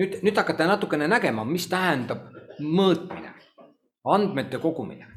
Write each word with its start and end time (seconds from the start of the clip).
nüüd, 0.00 0.18
nüüd 0.24 0.36
hakata 0.36 0.66
natukene 0.68 1.08
nägema, 1.10 1.44
mis 1.48 1.68
tähendab 1.72 2.28
mõõtmine, 2.62 3.32
andmete 4.12 4.60
kogumine, 4.62 5.08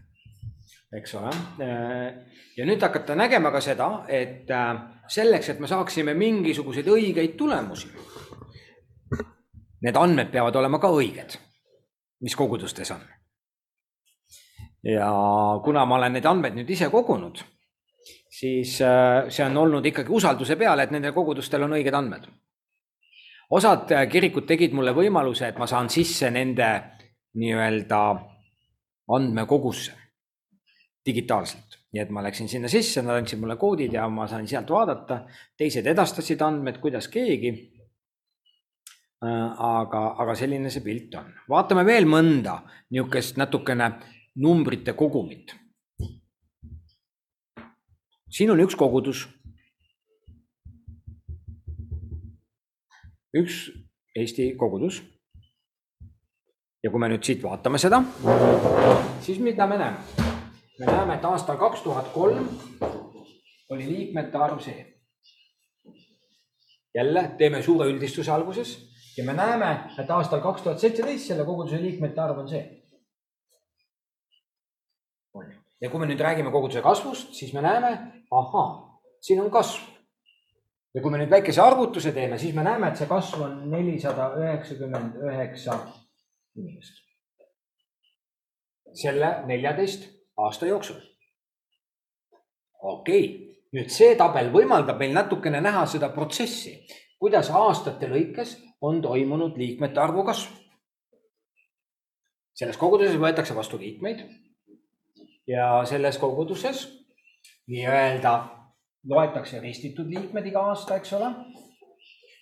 eks 0.96 1.16
ole. 1.20 1.34
ja 2.58 2.68
nüüd 2.68 2.82
hakata 2.84 3.16
nägema 3.16 3.52
ka 3.56 3.62
seda, 3.64 3.90
et 4.08 4.50
äh, 4.52 4.72
selleks, 5.12 5.54
et 5.54 5.60
me 5.60 5.68
saaksime 5.68 6.16
mingisuguseid 6.18 6.88
õigeid 6.88 7.38
tulemusi, 7.38 7.92
need 9.86 9.96
andmed 9.96 10.32
peavad 10.32 10.56
olema 10.60 10.80
ka 10.80 10.92
õiged, 10.92 11.38
mis 12.24 12.36
kogudustes 12.36 12.92
on. 12.96 13.06
ja 14.84 15.08
kuna 15.64 15.86
ma 15.86 15.96
olen 16.00 16.14
neid 16.16 16.26
andmeid 16.26 16.56
nüüd 16.56 16.70
ise 16.72 16.88
kogunud, 16.92 17.42
siis 18.32 18.80
äh, 18.82 19.28
see 19.30 19.46
on 19.46 19.58
olnud 19.58 19.86
ikkagi 19.86 20.12
usalduse 20.12 20.56
peale, 20.56 20.84
et 20.88 20.92
nendel 20.96 21.14
kogudustel 21.14 21.64
on 21.68 21.76
õiged 21.76 21.96
andmed 21.96 22.30
osad 23.50 23.92
äh, 23.92 24.08
kirikud 24.10 24.48
tegid 24.48 24.76
mulle 24.78 24.94
võimaluse, 24.96 25.50
et 25.50 25.58
ma 25.60 25.68
saan 25.68 25.90
sisse 25.90 26.30
nende 26.32 26.70
nii-öelda 27.40 28.02
andmekogusse 29.16 29.96
digitaalselt. 31.06 31.78
nii 31.90 32.02
et 32.04 32.10
ma 32.14 32.22
läksin 32.22 32.50
sinna 32.50 32.70
sisse, 32.70 33.02
nad 33.02 33.18
andsid 33.18 33.40
mulle 33.42 33.56
koodid 33.58 33.94
ja 33.94 34.04
ma 34.14 34.28
sain 34.30 34.46
sealt 34.48 34.70
vaadata, 34.70 35.24
teised 35.58 35.88
edastasid 35.90 36.42
andmed, 36.46 36.78
kuidas 36.78 37.08
keegi. 37.10 37.54
Äh, 39.26 39.64
aga, 39.70 40.04
aga 40.22 40.36
selline 40.38 40.70
see 40.70 40.86
pilt 40.86 41.16
on. 41.20 41.34
vaatame 41.50 41.84
veel 41.86 42.06
mõnda 42.08 42.60
niisugust 42.94 43.42
natukene 43.42 43.90
numbrite 44.40 44.94
kogumit. 44.94 45.56
siin 48.30 48.52
on 48.54 48.62
üks 48.62 48.76
kogudus 48.78 49.26
üks 53.34 53.70
Eesti 54.16 54.56
kogudus. 54.58 55.02
ja 56.84 56.90
kui 56.90 57.00
me 57.00 57.10
nüüd 57.12 57.24
siit 57.24 57.42
vaatame 57.44 57.78
seda, 57.78 58.00
siis 59.22 59.40
mida 59.44 59.68
me 59.68 59.78
näeme? 59.78 59.98
me 60.80 60.86
näeme, 60.86 61.18
et 61.18 61.26
aastal 61.26 61.58
kaks 61.60 61.84
tuhat 61.84 62.08
kolm 62.14 62.48
oli 63.70 63.86
liikmete 63.86 64.38
arv 64.38 64.62
see. 64.64 64.86
jälle 66.96 67.24
teeme 67.38 67.62
suure 67.62 67.90
üldistuse 67.92 68.32
alguses 68.32 68.74
ja 69.18 69.24
me 69.24 69.34
näeme, 69.34 69.70
et 70.00 70.10
aastal 70.10 70.42
kaks 70.42 70.62
tuhat 70.62 70.80
seitseteist 70.80 71.28
selle 71.28 71.46
koguduse 71.46 71.82
liikmete 71.82 72.22
arv 72.22 72.38
on 72.38 72.50
see. 72.50 72.66
ja 75.82 75.90
kui 75.90 76.00
me 76.00 76.10
nüüd 76.10 76.20
räägime 76.20 76.52
koguduse 76.52 76.82
kasvust, 76.82 77.34
siis 77.34 77.54
me 77.54 77.62
näeme, 77.62 77.94
ahaa, 78.32 79.00
siin 79.22 79.42
on 79.42 79.52
kasv 79.52 79.99
ja 80.94 81.02
kui 81.02 81.12
me 81.12 81.20
nüüd 81.22 81.32
väikese 81.32 81.62
arvutuse 81.62 82.14
teeme, 82.16 82.38
siis 82.42 82.56
me 82.56 82.64
näeme, 82.66 82.90
et 82.90 82.98
see 83.02 83.10
kasv 83.10 83.44
on 83.46 83.60
nelisada 83.72 84.32
üheksakümmend 84.40 85.20
üheksa 85.30 85.78
inimest. 86.58 87.06
selle 89.00 89.28
neljateist 89.46 90.08
aasta 90.38 90.66
jooksul. 90.66 90.98
okei 92.80 93.26
okay., 93.26 93.50
nüüd 93.78 93.94
see 93.94 94.16
tabel 94.18 94.50
võimaldab 94.54 94.98
meil 94.98 95.14
natukene 95.14 95.62
näha 95.62 95.86
seda 95.86 96.10
protsessi, 96.10 96.74
kuidas 97.22 97.52
aastate 97.54 98.10
lõikes 98.10 98.58
on 98.82 99.02
toimunud 99.02 99.58
liikmete 99.58 100.02
arvu 100.02 100.26
kasv. 100.26 100.56
selles 102.54 102.78
koguduses 102.78 103.20
võetakse 103.22 103.56
vastu 103.56 103.78
liikmeid 103.78 104.26
ja 105.48 105.86
selles 105.86 106.18
koguduses 106.18 106.88
nii-öelda 107.70 108.59
loetakse 109.08 109.60
ristitud 109.60 110.10
liikmed 110.10 110.46
iga 110.46 110.64
aasta, 110.72 110.98
eks 111.00 111.14
ole. 111.14 111.32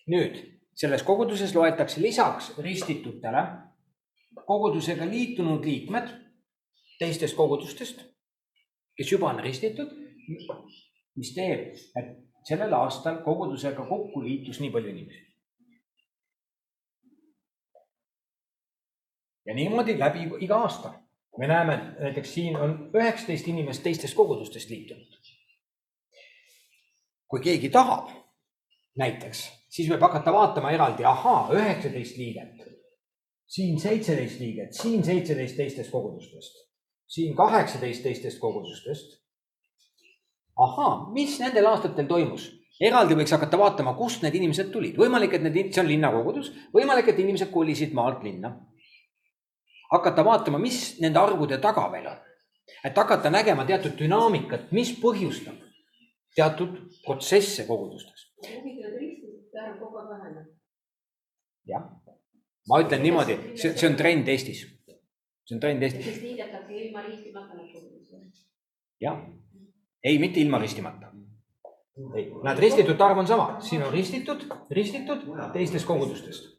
nüüd 0.08 0.38
selles 0.77 1.03
koguduses 1.03 1.55
loetakse 1.55 2.02
lisaks 2.02 2.53
ristitutele 2.64 3.44
kogudusega 4.47 5.05
liitunud 5.09 5.66
liikmed 5.66 6.08
teistest 6.99 7.36
kogudustest, 7.36 8.02
kes 8.97 9.11
juba 9.11 9.30
on 9.30 9.41
ristitud, 9.44 9.92
mis 11.17 11.33
teeb, 11.36 11.76
et 11.99 12.14
sellel 12.48 12.73
aastal 12.73 13.20
kogudusega 13.26 13.86
kokku 13.89 14.23
liitus 14.23 14.61
nii 14.64 14.71
palju 14.71 14.93
inimesi. 14.93 15.23
ja 19.48 19.54
niimoodi 19.55 19.99
läbi 19.99 20.26
iga 20.43 20.58
aasta 20.60 20.89
me 21.37 21.48
näeme, 21.48 21.77
näiteks 21.99 22.33
siin 22.33 22.58
on 22.58 22.73
üheksateist 22.95 23.48
inimest 23.48 23.83
teistest 23.83 24.15
kogudustest 24.15 24.70
liitunud 24.70 25.17
kui 27.27 27.43
keegi 27.43 27.70
tahab 27.70 28.10
näiteks, 28.98 29.43
siis 29.70 29.89
võib 29.92 30.02
hakata 30.02 30.33
vaatama 30.33 30.71
eraldi, 30.73 31.05
ahaa, 31.05 31.48
üheksateist 31.54 32.17
liiget, 32.17 32.64
siin 33.48 33.80
seitseteist 33.80 34.39
liiget, 34.42 34.73
siin 34.73 35.04
seitseteist 35.05 35.58
teistest 35.60 35.92
kogudustest, 35.92 36.64
siin 37.08 37.36
kaheksateist 37.36 38.04
teistest 38.04 38.39
kogudustest. 38.39 39.20
ahaa, 40.58 41.11
mis 41.14 41.39
nendel 41.39 41.67
aastatel 41.70 42.08
toimus? 42.08 42.54
eraldi 42.82 43.16
võiks 43.17 43.33
hakata 43.33 43.58
vaatama, 43.58 43.93
kust 43.98 44.21
need 44.21 44.36
inimesed 44.37 44.71
tulid, 44.71 44.98
võimalik, 44.98 45.33
et 45.33 45.45
need, 45.45 45.71
see 45.73 45.82
on 45.82 45.87
linnakogudus, 45.89 46.52
võimalik, 46.73 47.10
et 47.10 47.20
inimesed 47.20 47.52
kolisid 47.52 47.93
maalt 47.98 48.23
linna. 48.23 48.55
hakata 49.92 50.26
vaatama, 50.26 50.58
mis 50.60 50.98
nende 51.02 51.20
arvude 51.20 51.58
taga 51.61 51.92
veel 51.92 52.08
on. 52.08 52.17
et 52.83 52.98
hakata 52.98 53.30
nägema 53.30 53.66
teatud 53.66 53.95
dünaamikat, 53.99 54.71
mis 54.71 54.92
põhjustab 55.02 55.67
teatud 56.37 56.77
protsesse 57.05 57.65
kogudustes. 57.67 58.27
jah, 61.67 61.86
ma 62.70 62.81
ütlen 62.83 63.02
niimoodi, 63.03 63.37
see, 63.58 63.73
see 63.73 63.89
on 63.89 63.98
trend 63.99 64.30
Eestis. 64.33 64.61
see 65.48 65.55
on 65.58 65.64
trend 65.64 65.83
Eestis. 65.83 66.05
siis 66.05 66.21
liidetakse 66.21 66.77
ilma 66.83 67.03
ristimata 67.08 67.58
need 67.58 67.73
kogudused. 67.73 68.43
jah, 69.02 69.23
ei, 70.03 70.20
mitte 70.21 70.43
ilma 70.43 70.61
ristimata. 70.61 71.11
nad 72.45 72.59
ristitute 72.61 73.04
arv 73.04 73.23
on 73.23 73.27
sama, 73.27 73.48
siin 73.69 73.83
on 73.83 73.93
ristitud, 73.93 74.45
ristitud 74.69 75.25
teistest 75.54 75.89
kogudustest. 75.89 76.52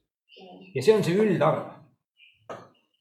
ja 0.75 0.83
see 0.83 0.97
on 0.97 1.07
see 1.07 1.15
üldarv, 1.23 1.69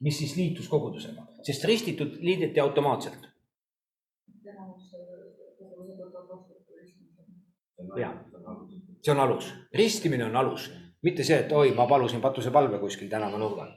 mis 0.06 0.22
siis 0.22 0.38
liitus 0.38 0.70
kogudusega, 0.70 1.26
sest 1.50 1.66
ristitud 1.66 2.22
liideti 2.22 2.62
automaatselt 2.62 3.26
ja, 7.98 8.12
see 9.02 9.14
on 9.14 9.20
alus, 9.20 9.50
ristimine 9.74 10.26
on 10.26 10.36
alus, 10.36 10.70
mitte 11.04 11.24
see, 11.24 11.40
et 11.44 11.52
oi, 11.54 11.72
ma 11.78 11.88
palusin 11.90 12.22
patusepalve 12.22 12.80
kuskil 12.82 13.10
tänava 13.10 13.40
nurgal. 13.40 13.72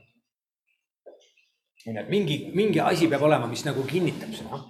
onju, 1.86 2.00
et 2.00 2.10
mingi, 2.12 2.42
mingi 2.54 2.80
asi 2.80 3.08
peab 3.08 3.22
olema, 3.28 3.48
mis 3.48 3.64
nagu 3.64 3.84
kinnitab 3.88 4.34
seda. 4.36 4.60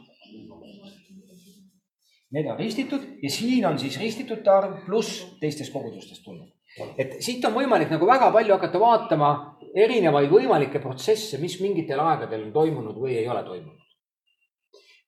Need 2.30 2.46
on 2.46 2.58
ristitud 2.60 3.06
ja 3.22 3.30
siin 3.30 3.64
on 3.66 3.78
siis 3.78 3.96
ristitute 3.98 4.50
arv 4.50 4.84
pluss 4.86 5.24
teistest 5.40 5.72
kogudustest 5.72 6.22
tulnud. 6.24 6.48
et 6.98 7.16
siit 7.18 7.44
on 7.44 7.56
võimalik 7.56 7.90
nagu 7.90 8.06
väga 8.06 8.28
palju 8.30 8.54
hakata 8.54 8.78
vaatama 8.78 9.30
erinevaid 9.74 10.30
võimalikke 10.30 10.78
protsesse, 10.78 11.38
mis 11.42 11.56
mingitel 11.60 11.98
aegadel 11.98 12.44
on 12.46 12.52
toimunud 12.52 12.94
või 12.94 13.16
ei 13.18 13.26
ole 13.28 13.42
toimunud. 13.42 13.82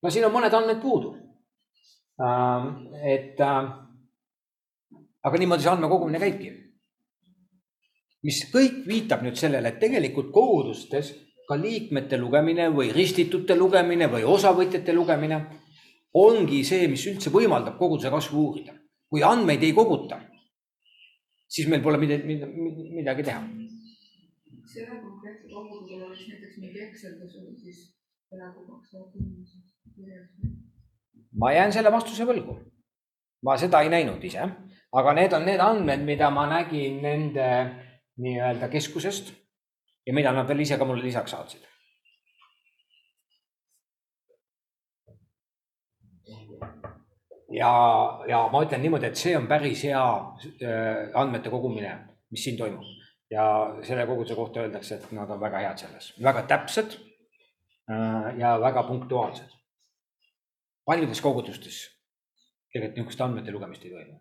no 0.03 0.11
siin 0.11 0.27
on 0.27 0.35
mõned 0.35 0.55
andmed 0.59 0.83
puudu. 0.83 1.15
et 3.15 3.39
aga 5.23 5.39
niimoodi 5.39 5.63
see 5.63 5.73
andmekogumine 5.73 6.21
käibki. 6.23 6.53
mis 8.23 8.39
kõik 8.53 8.85
viitab 8.87 9.23
nüüd 9.27 9.39
sellele, 9.39 9.69
et 9.69 9.81
tegelikult 9.83 10.31
kogudustes 10.35 11.11
ka 11.49 11.57
liikmete 11.59 12.19
lugemine 12.19 12.69
või 12.71 12.93
ristitute 12.95 13.57
lugemine 13.59 14.07
või 14.11 14.23
osavõtjate 14.35 14.95
lugemine 14.95 15.41
ongi 16.15 16.63
see, 16.65 16.87
mis 16.93 17.05
üldse 17.11 17.33
võimaldab 17.35 17.79
koguduse 17.79 18.11
kasvu 18.11 18.45
uurida. 18.47 18.79
kui 19.13 19.23
andmeid 19.23 19.63
ei 19.63 19.75
koguta, 19.77 20.17
siis 21.45 21.67
meil 21.69 21.83
pole 21.85 21.99
midagi, 22.01 22.37
midagi 22.97 23.27
teha. 23.29 23.43
selle 24.73 25.01
konkreetse 25.03 25.49
kogudusel 25.53 26.05
oleks 26.07 26.29
näiteks 26.29 26.59
mingi 26.63 26.81
Excel, 26.87 27.19
oli 27.21 27.57
siis 27.61 27.83
peaaegu 28.31 28.65
kaks 28.71 28.91
tuhat 28.91 29.17
inimest. 29.17 29.57
ma 31.41 31.53
jään 31.53 31.73
selle 31.73 31.93
vastuse 31.93 32.25
võlgu. 32.25 32.57
ma 33.43 33.59
seda 33.59 33.83
ei 33.83 33.91
näinud 33.93 34.25
ise 34.25 34.47
aga 34.93 35.13
need 35.17 35.33
on 35.33 35.45
need 35.45 35.61
andmed, 35.61 36.05
mida 36.05 36.31
ma 36.31 36.47
nägin 36.51 37.01
nende 37.03 37.49
nii-öelda 38.21 38.69
keskusest 38.69 39.33
ja 40.07 40.15
mida 40.15 40.33
nad 40.33 40.49
veel 40.49 40.65
ise 40.65 40.79
ka 40.79 40.85
mulle 40.85 41.05
lisaks 41.05 41.33
saatsid. 41.33 41.69
ja, 47.53 47.71
ja 48.29 48.39
ma 48.53 48.63
ütlen 48.65 48.81
niimoodi, 48.81 49.11
et 49.11 49.21
see 49.21 49.35
on 49.37 49.47
päris 49.49 49.85
hea 49.85 50.03
äh, 50.03 51.11
andmete 51.21 51.51
kogumine, 51.53 51.93
mis 52.33 52.45
siin 52.45 52.57
toimub 52.57 52.87
ja 53.33 53.45
selle 53.85 54.07
koguduse 54.09 54.37
kohta 54.37 54.63
öeldakse, 54.65 54.97
et 54.97 55.13
nad 55.17 55.31
on 55.31 55.41
väga 55.41 55.61
head 55.61 55.85
selles, 55.85 56.13
väga 56.23 56.47
täpsed 56.49 56.97
äh, 56.97 58.29
ja 58.41 58.55
väga 58.61 58.85
punktuaalsed. 58.89 59.57
paljudes 60.85 61.21
kogudustes 61.21 61.83
tegelikult 62.73 62.97
niisugust 62.97 63.21
andmete 63.21 63.53
lugemist 63.53 63.85
ei 63.85 63.93
toimu 63.93 64.17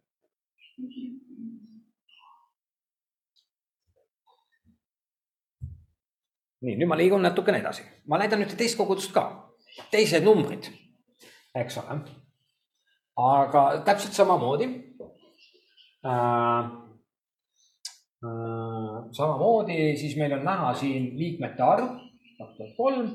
nii, 6.61 6.75
nüüd 6.77 6.89
ma 6.89 6.97
liigun 6.99 7.23
natukene 7.25 7.61
edasi, 7.61 7.85
ma 8.09 8.19
näidan 8.21 8.43
ühte 8.45 8.57
teist 8.59 8.77
kogudust 8.79 9.13
ka, 9.15 9.25
teised 9.93 10.25
numbrid, 10.25 10.69
eks 11.57 11.79
ole. 11.81 12.01
aga 13.21 13.65
täpselt 13.87 14.15
samamoodi 14.17 14.69
äh,. 16.05 16.77
Äh, 18.21 18.97
samamoodi 19.17 19.95
siis 19.97 20.13
meil 20.17 20.35
on 20.35 20.43
näha 20.45 20.75
siin 20.77 21.07
liikmete 21.17 21.63
arv 21.65 21.87
kaks 22.37 22.57
tuhat 22.57 22.75
kolm, 22.77 23.07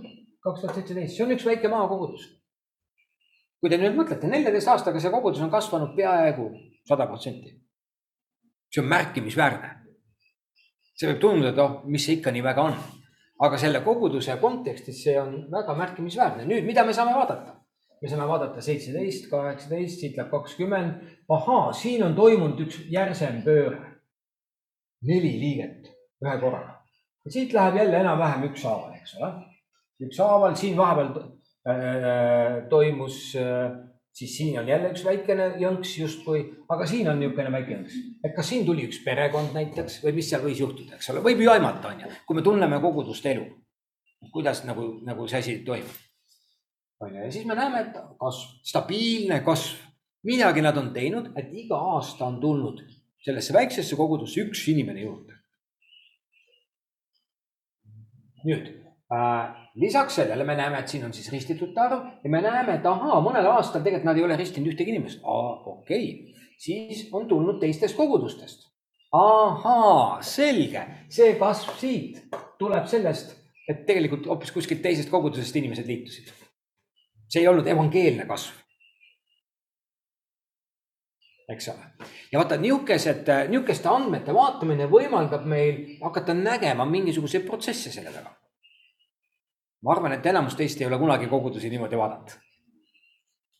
kaks 0.42 0.60
tuhat 0.60 0.74
seitseteist, 0.74 1.14
see 1.14 1.24
on 1.24 1.34
üks 1.34 1.46
väike 1.46 1.70
maakogudus. 1.70 2.26
kui 3.60 3.70
te 3.72 3.78
nüüd 3.80 3.94
mõtlete, 3.96 4.28
neljateist 4.30 4.68
aastaga 4.68 5.00
see 5.00 5.10
kogudus 5.14 5.42
on 5.42 5.50
kasvanud 5.50 5.94
peaaegu 5.96 6.50
sada 6.88 7.06
protsenti. 7.06 7.56
see 8.72 8.82
on 8.82 8.88
märkimisväärne. 8.88 9.72
see 10.94 11.10
võib 11.10 11.20
tunduda, 11.20 11.52
et 11.52 11.58
oh, 11.58 11.82
mis 11.84 12.06
see 12.06 12.18
ikka 12.18 12.30
nii 12.32 12.44
väga 12.44 12.62
on 12.70 12.78
aga 13.44 13.58
selle 13.60 13.82
koguduse 13.84 14.36
kontekstis 14.40 15.02
see 15.04 15.16
on 15.20 15.34
väga 15.52 15.74
märkimisväärne. 15.76 16.46
nüüd, 16.48 16.64
mida 16.64 16.84
me 16.84 16.94
saame 16.96 17.14
vaadata? 17.16 17.56
me 18.02 18.08
saame 18.08 18.28
vaadata 18.28 18.62
seitseteist, 18.64 19.28
kaheksateist, 19.30 20.00
siit 20.00 20.16
läheb 20.16 20.30
kakskümmend. 20.30 21.02
ahaa, 21.28 21.72
siin 21.72 22.04
on 22.04 22.16
toimunud 22.16 22.60
üks 22.66 22.80
järsem 22.92 23.42
pööre. 23.44 23.82
neli 25.02 25.34
liiget 25.40 25.92
ühe 26.24 26.38
korraga. 26.40 26.80
siit 27.28 27.52
läheb 27.52 27.76
jälle 27.82 28.00
enam-vähem 28.00 28.48
ükshaaval, 28.50 28.94
eks 29.00 29.16
ole. 29.20 29.32
ükshaaval, 30.08 30.54
siin 30.56 30.76
vahepeal 30.76 31.12
äh, 31.68 32.62
toimus 32.70 33.34
äh, 33.36 33.76
siis 34.16 34.36
siin 34.36 34.58
on 34.58 34.68
jälle 34.68 34.88
üks 34.94 35.04
väikene 35.04 35.46
jõnks 35.60 35.92
justkui, 36.00 36.40
aga 36.72 36.86
siin 36.88 37.08
on 37.10 37.18
niisugune 37.20 37.52
väike 37.52 37.74
jõnks. 37.74 37.96
et 38.24 38.34
kas 38.36 38.48
siin 38.48 38.64
tuli 38.66 38.86
üks 38.88 39.02
perekond 39.04 39.52
näiteks 39.52 39.98
või 40.04 40.14
mis 40.16 40.30
seal 40.30 40.44
võis 40.44 40.62
juhtuda, 40.62 40.96
eks 40.96 41.10
ole, 41.12 41.20
võib 41.26 41.42
ju 41.44 41.52
aimata, 41.52 41.92
on 41.92 42.00
ju, 42.00 42.12
kui 42.28 42.38
me 42.38 42.44
tunneme 42.46 42.80
kogudust 42.80 43.26
elu. 43.26 43.44
kuidas 44.32 44.64
nagu, 44.64 44.86
nagu 45.04 45.28
see 45.28 45.38
asi 45.38 45.58
toimub. 45.66 45.98
on 47.04 47.12
ju, 47.12 47.26
ja 47.26 47.32
siis 47.32 47.44
me 47.44 47.58
näeme, 47.58 47.82
et 47.84 48.00
kasv, 48.20 48.56
stabiilne 48.64 49.42
kasv, 49.44 49.84
midagi 50.24 50.64
nad 50.64 50.80
on 50.80 50.92
teinud, 50.96 51.30
et 51.36 51.52
iga 51.52 51.76
aasta 51.76 52.24
on 52.24 52.40
tulnud 52.40 52.80
sellesse 53.26 53.52
väiksesse 53.52 53.96
kogudusse 54.00 54.40
üks 54.46 54.64
inimene 54.72 55.04
juurde. 55.04 55.36
nüüd 58.46 58.85
lisaks 59.74 60.14
sellele 60.14 60.44
me 60.44 60.56
näeme, 60.56 60.78
et 60.78 60.88
siin 60.88 61.04
on 61.04 61.12
siis 61.12 61.32
ristitute 61.32 61.80
arv 61.80 62.06
ja 62.24 62.30
me 62.30 62.40
näeme, 62.42 62.74
et 62.74 62.86
ahaa, 62.86 63.20
mõnel 63.22 63.46
aastal 63.52 63.82
tegelikult 63.84 64.08
nad 64.08 64.18
ei 64.18 64.24
ole 64.24 64.36
ristinud 64.36 64.72
ühtegi 64.72 64.90
inimest. 64.94 65.20
okei 65.22 66.08
okay., 66.12 66.42
siis 66.58 67.08
on 67.12 67.28
tulnud 67.28 67.60
teistest 67.60 67.96
kogudustest. 67.96 68.66
ahaa, 69.12 70.22
selge, 70.22 70.82
see 71.08 71.34
kasv 71.38 71.78
siit 71.78 72.36
tuleb 72.58 72.86
sellest, 72.86 73.36
et 73.68 73.86
tegelikult 73.86 74.26
hoopis 74.26 74.52
kuskilt 74.52 74.82
teisest 74.82 75.10
kogudusest 75.10 75.56
inimesed 75.56 75.86
liitusid. 75.86 76.32
see 77.28 77.40
ei 77.40 77.48
olnud 77.48 77.66
evangeelne 77.66 78.26
kasv. 78.26 78.58
eks 81.48 81.68
ole, 81.68 82.08
ja 82.32 82.40
vaata 82.42 82.56
nihukesed, 82.56 83.30
nihukeste 83.54 83.88
andmete 83.88 84.34
vaatamine 84.34 84.90
võimaldab 84.90 85.46
meil 85.46 85.78
hakata 86.02 86.34
nägema 86.34 86.84
mingisuguseid 86.90 87.46
protsesse 87.46 87.92
selle 87.94 88.10
taga 88.10 88.34
ma 89.82 89.92
arvan, 89.92 90.16
et 90.16 90.26
enamus 90.26 90.56
teist 90.56 90.80
ei 90.80 90.86
ole 90.88 90.98
kunagi 90.98 91.28
kogudusi 91.30 91.70
niimoodi 91.70 91.98
vaadanud. 92.00 92.36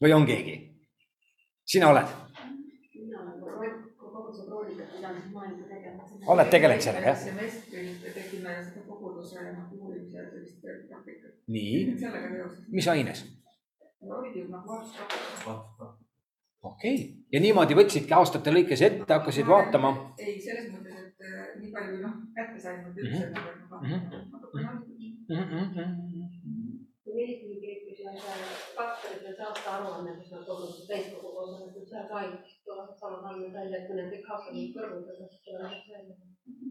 või 0.02 0.14
on 0.16 0.26
keegi? 0.26 0.56
sina 1.66 1.90
oled? 1.90 2.14
oled 6.26 6.50
tegelenud 6.50 6.82
sellega, 6.82 7.12
jah? 7.12 7.20
semestril 7.24 7.92
tegime 8.14 8.56
koguduse 8.88 9.44
uurimise 9.78 10.24
sellist 10.30 10.60
praktikat. 10.62 11.36
nii, 11.46 11.98
sellega 12.00 12.32
seoses. 12.34 12.64
mis 12.72 12.88
aines? 12.94 13.24
nagu 14.00 14.72
okei 16.62 16.94
okay., 16.94 16.96
ja 17.32 17.42
niimoodi 17.44 17.78
võtsidki 17.78 18.16
aastate 18.16 18.54
lõikes 18.54 18.82
ette, 18.88 19.10
hakkasid 19.12 19.46
vaatama? 19.50 19.92
ei, 20.18 20.40
selles 20.42 20.72
mõttes, 20.72 21.06
et 21.06 21.28
äh, 21.28 21.52
nii 21.60 21.70
palju 21.76 22.00
noh, 22.02 22.18
kätte 22.38 22.64
sain, 22.64 22.82
et 22.90 23.04
üldse 23.04 23.30
nagu 23.36 23.54
Mm 23.76 25.15
Eesti 27.17 27.55
kirjutuse 27.61 28.05
faktoritel 28.76 29.34
saate 29.37 29.69
aruanne, 29.70 30.12
kus 30.20 30.31
nad 30.31 30.44
toovad 30.46 30.73
täiskogu 30.87 31.28
koosolekud, 31.34 31.87
seal 31.90 32.06
ka 32.11 32.19
samad 33.00 33.25
andmed 33.32 33.52
välja, 33.56 33.81
et 33.81 33.87
kui 33.88 33.96
need 33.99 34.11
kõik 34.12 34.26
hakkavad 34.31 34.69
kõrvutada, 34.76 35.25
siis 35.31 35.43
tulevad 35.49 35.73
välja. 35.90 36.14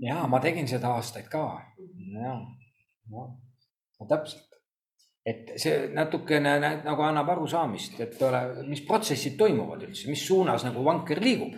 ja 0.07 0.17
ma 0.31 0.37
tegin 0.45 0.67
seda 0.71 0.87
aastaid 0.95 1.27
ka 1.33 1.43
ja, 2.13 2.21
ja 2.23 2.35
no, 3.11 3.21
täpselt, 4.07 4.49
et 5.25 5.43
see 5.59 5.75
natukene 5.97 6.51
nagu 6.85 7.01
annab 7.09 7.29
arusaamist, 7.35 7.99
et 8.05 8.21
ole, 8.29 8.41
mis 8.69 8.85
protsessid 8.87 9.35
toimuvad 9.39 9.83
üldse, 9.89 10.07
mis 10.11 10.23
suunas 10.27 10.63
nagu 10.67 10.85
vanker 10.85 11.19
liigub. 11.23 11.53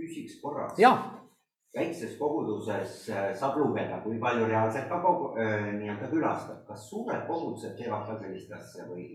küsiks 0.00 0.40
korraks. 0.40 0.78
ja 0.80 0.96
väikses 1.72 2.18
koguduses 2.18 3.08
äh, 3.08 3.30
saab 3.36 3.56
lugeda, 3.56 4.00
kui 4.04 4.18
palju 4.20 4.44
reaalselt 4.48 4.90
ka 4.90 4.98
kogu 5.00 5.30
äh, 5.40 5.70
nii-öelda 5.78 6.08
külastab, 6.10 6.58
kas 6.68 6.88
suured 6.90 7.22
kogudused 7.28 7.78
teevad 7.78 8.04
ka 8.08 8.18
sellist 8.20 8.52
asja 8.52 8.84
või 8.90 9.06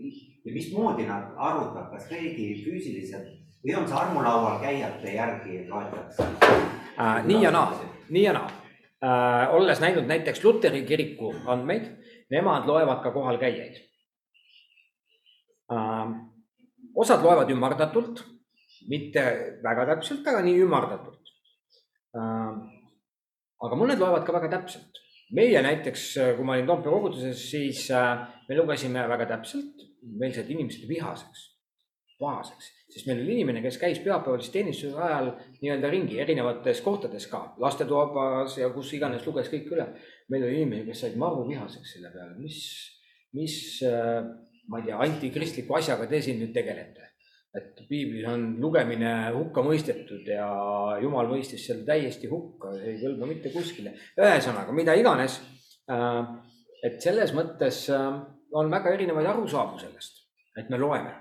ja 0.44 0.54
mismoodi 0.54 1.06
nad 1.06 1.36
arvutavad, 1.36 1.92
kas 1.92 2.08
keegi 2.10 2.48
füüsiliselt 2.64 3.28
või 3.62 3.76
on 3.78 3.86
see 3.86 3.98
armulaual 3.98 4.58
käijate 4.62 5.14
järgi 5.14 5.60
loetakse 5.68 6.26
äh,? 6.98 7.20
nii 7.28 7.44
ja 7.44 7.52
naa, 7.54 7.78
nii 8.10 8.24
ja 8.24 8.34
naa 8.34 8.50
äh,. 8.50 9.54
olles 9.54 9.82
näinud 9.84 10.10
näiteks 10.10 10.42
Luteri 10.42 10.82
kiriku 10.88 11.30
andmeid, 11.46 11.86
nemad 12.30 12.66
loevad 12.66 13.04
ka 13.06 13.14
kohalkäijaid 13.14 13.78
äh,. 15.70 16.10
osad 16.94 17.22
loevad 17.22 17.54
ümardatult, 17.54 18.24
mitte 18.90 19.24
väga 19.62 19.86
täpselt, 19.94 20.26
aga 20.26 20.42
nii 20.42 20.58
ümardatult 20.66 21.17
aga 22.14 23.78
mõned 23.78 24.00
loevad 24.00 24.24
ka 24.26 24.34
väga 24.36 24.50
täpselt. 24.58 25.04
meie 25.28 25.60
näiteks, 25.60 26.02
äh, 26.16 26.30
kui 26.36 26.44
ma 26.48 26.54
olin 26.54 26.66
Toompea 26.66 26.88
koguduses, 26.88 27.42
siis 27.50 27.82
äh, 27.92 28.22
me 28.48 28.56
lugesime 28.56 29.02
väga 29.10 29.26
täpselt, 29.28 29.82
meil 30.16 30.32
said 30.32 30.48
inimesed 30.48 30.86
vihaseks, 30.88 31.42
pahaseks, 32.16 32.70
sest 32.94 33.10
meil 33.10 33.20
oli 33.20 33.34
inimene, 33.34 33.60
kes 33.60 33.76
käis 33.76 34.00
pühapäevalise 34.00 34.54
teenistuse 34.54 34.96
ajal 34.96 35.34
nii-öelda 35.58 35.90
ringi 35.92 36.16
erinevates 36.24 36.80
kohtades 36.80 37.28
ka, 37.28 37.42
lastetoabas 37.60 38.56
ja 38.56 38.70
kus 38.72 38.94
iganes, 38.96 39.26
luges 39.28 39.52
kõik 39.52 39.68
üle. 39.76 39.90
meil 40.32 40.48
oli 40.48 40.62
inimene, 40.62 40.86
kes 40.88 41.04
said 41.04 41.20
maru 41.20 41.44
vihaseks 41.50 41.92
selle 41.98 42.08
peale, 42.14 42.32
mis, 42.40 42.62
mis 43.36 43.58
ma 43.84 44.80
ei 44.80 44.88
tea, 44.88 44.96
antikristliku 44.96 45.76
asjaga 45.76 46.08
te 46.08 46.24
siin 46.24 46.40
nüüd 46.40 46.56
tegelete 46.56 47.07
et 47.58 47.82
piiblis 47.88 48.26
on 48.30 48.44
lugemine 48.62 49.12
hukka 49.34 49.64
mõistetud 49.66 50.26
ja 50.30 50.48
jumal 51.02 51.30
mõistis 51.30 51.66
selle 51.66 51.86
täiesti 51.88 52.30
hukka, 52.30 52.72
ei 52.78 52.96
kõlba 53.02 53.28
mitte 53.30 53.52
kuskile. 53.54 53.94
ühesõnaga, 54.18 54.74
mida 54.76 54.96
iganes. 54.98 55.40
Äh, 55.90 56.32
et 56.86 57.00
selles 57.02 57.34
mõttes 57.36 57.84
äh, 57.92 58.08
on 58.54 58.70
väga 58.70 58.94
erinevaid 58.96 59.26
arusaamu 59.26 59.78
sellest, 59.82 60.24
et 60.56 60.70
me 60.70 60.80
loeme. 60.80 61.14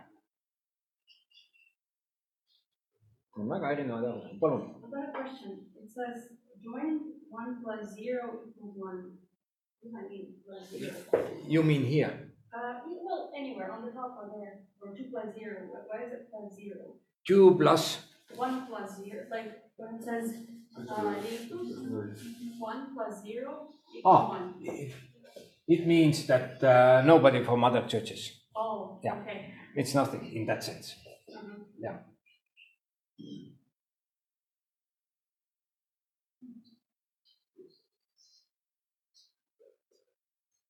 on 3.38 3.50
väga 3.54 3.72
erinevaid 3.76 4.06
arusaamu, 4.10 4.40
palun. 4.42 4.66
I 4.82 4.90
got 4.90 5.10
a 5.10 5.12
question, 5.14 5.60
it 5.78 5.92
says 5.92 6.32
join 6.64 7.00
one 7.30 7.62
plus 7.62 7.94
zero 7.94 8.42
equals 8.48 8.78
one. 8.78 9.28
You 11.48 11.64
mean 11.64 11.86
here? 11.86 12.34
Uh, 12.54 12.82
well, 12.86 12.97
anywhere, 13.38 13.72
on 13.72 13.86
the 13.86 13.92
top 13.92 14.12
or 14.22 14.28
there, 14.36 14.56
or 14.82 14.96
two 14.98 15.06
plus 15.12 15.28
zero, 15.40 15.58
Why- 15.72 16.04
is 16.06 16.12
it 16.14 16.24
plus 16.32 16.56
zero? 16.56 16.84
Two 17.28 17.56
plus, 17.60 17.84
One 18.36 18.68
plus 18.68 18.98
zero, 18.98 19.26
like 19.32 19.50
when 19.78 19.96
it 19.96 20.04
says, 20.04 20.28
uh, 20.78 21.16
one 22.60 22.82
plus 22.94 23.14
zero 23.24 23.52
equals 23.96 24.04
Ah. 24.06 24.28
one. 24.30 24.54
it 25.68 25.82
means 25.88 26.26
that 26.28 26.64
uh, 26.64 27.02
nobody 27.06 27.44
from 27.44 27.64
other 27.64 27.84
churches. 27.88 28.22
Oh, 28.56 29.00
Yeah. 29.04 29.16
okay. 29.22 29.54
It's 29.76 29.94
nothing 29.94 30.24
in 30.38 30.46
that 30.48 30.64
sense. 30.64 30.96
Mhm. 31.30 31.66
Yeah. 31.80 31.98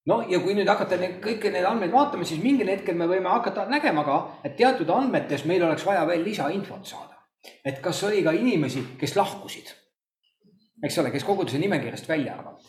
No 0.08 0.22
ja 0.30 0.40
kui 0.44 0.56
nüüd 0.58 0.70
hakata 0.72 0.98
neid 1.00 1.20
kõiki 1.24 1.52
neid 1.54 1.68
andmeid 1.68 1.92
vaatama, 1.94 2.26
siis 2.28 2.42
mingil 2.44 2.70
hetkel 2.72 2.98
me 2.98 3.08
võime 3.10 3.30
hakata 3.32 3.68
nägema 3.72 4.06
ka, 4.08 4.18
et 4.48 4.56
teatud 4.60 4.90
andmetes 4.94 5.46
meil 5.50 5.66
oleks 5.68 5.86
vaja 5.86 6.06
veel 6.08 6.24
lisainfot 6.26 6.86
saada. 6.88 7.14
et 7.66 7.80
kas 7.80 8.02
oli 8.04 8.24
ka 8.24 8.32
inimesi, 8.36 8.82
kes 9.00 9.16
lahkusid, 9.16 9.70
eks 10.84 10.98
ole, 11.00 11.12
kes 11.12 11.24
koguduse 11.24 11.60
nimekirjast 11.60 12.10
välja 12.10 12.34
arvati. 12.36 12.68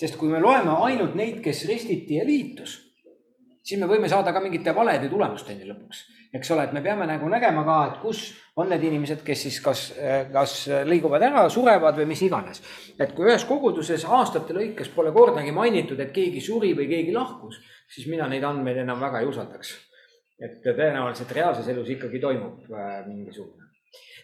sest 0.00 0.16
kui 0.16 0.28
me 0.28 0.40
loeme 0.40 0.78
ainult 0.88 1.14
neid, 1.14 1.40
kes 1.44 1.66
ristiti 1.68 2.16
ja 2.16 2.24
liitus, 2.24 2.78
siis 3.66 3.80
me 3.80 3.88
võime 3.90 4.08
saada 4.10 4.32
ka 4.34 4.42
mingite 4.42 4.74
valede 4.74 5.08
tulemusteni 5.10 5.66
lõpuks. 5.66 6.02
eks 6.36 6.50
ole, 6.52 6.66
et 6.66 6.72
me 6.76 6.82
peame 6.84 7.06
nagu 7.08 7.28
nägema 7.32 7.64
ka, 7.64 7.76
et 7.90 8.00
kus 8.02 8.22
on 8.60 8.68
need 8.70 8.82
inimesed, 8.84 9.22
kes 9.24 9.42
siis 9.46 9.56
kas, 9.64 9.86
kas 10.32 10.54
liiguvad 10.88 11.22
ära, 11.22 11.46
surevad 11.52 11.96
või 11.98 12.10
mis 12.12 12.22
iganes. 12.22 12.62
et 12.98 13.14
kui 13.16 13.26
ühes 13.28 13.44
koguduses 13.48 14.04
aastate 14.04 14.54
lõikes 14.54 14.92
pole 14.94 15.12
kordagi 15.12 15.52
mainitud, 15.52 16.00
et 16.00 16.12
keegi 16.12 16.40
suri 16.40 16.74
või 16.78 16.88
keegi 16.92 17.14
lahkus, 17.16 17.58
siis 17.88 18.06
mina 18.10 18.28
neid 18.28 18.44
andmeid 18.44 18.84
enam 18.84 19.00
väga 19.00 19.20
ei 19.20 19.30
usaldaks. 19.32 19.74
et 20.38 20.60
tõenäoliselt 20.62 21.32
reaalses 21.32 21.68
elus 21.72 21.88
ikkagi 21.88 22.20
toimub 22.20 22.70
äh, 22.70 23.02
mingisugune. 23.06 23.64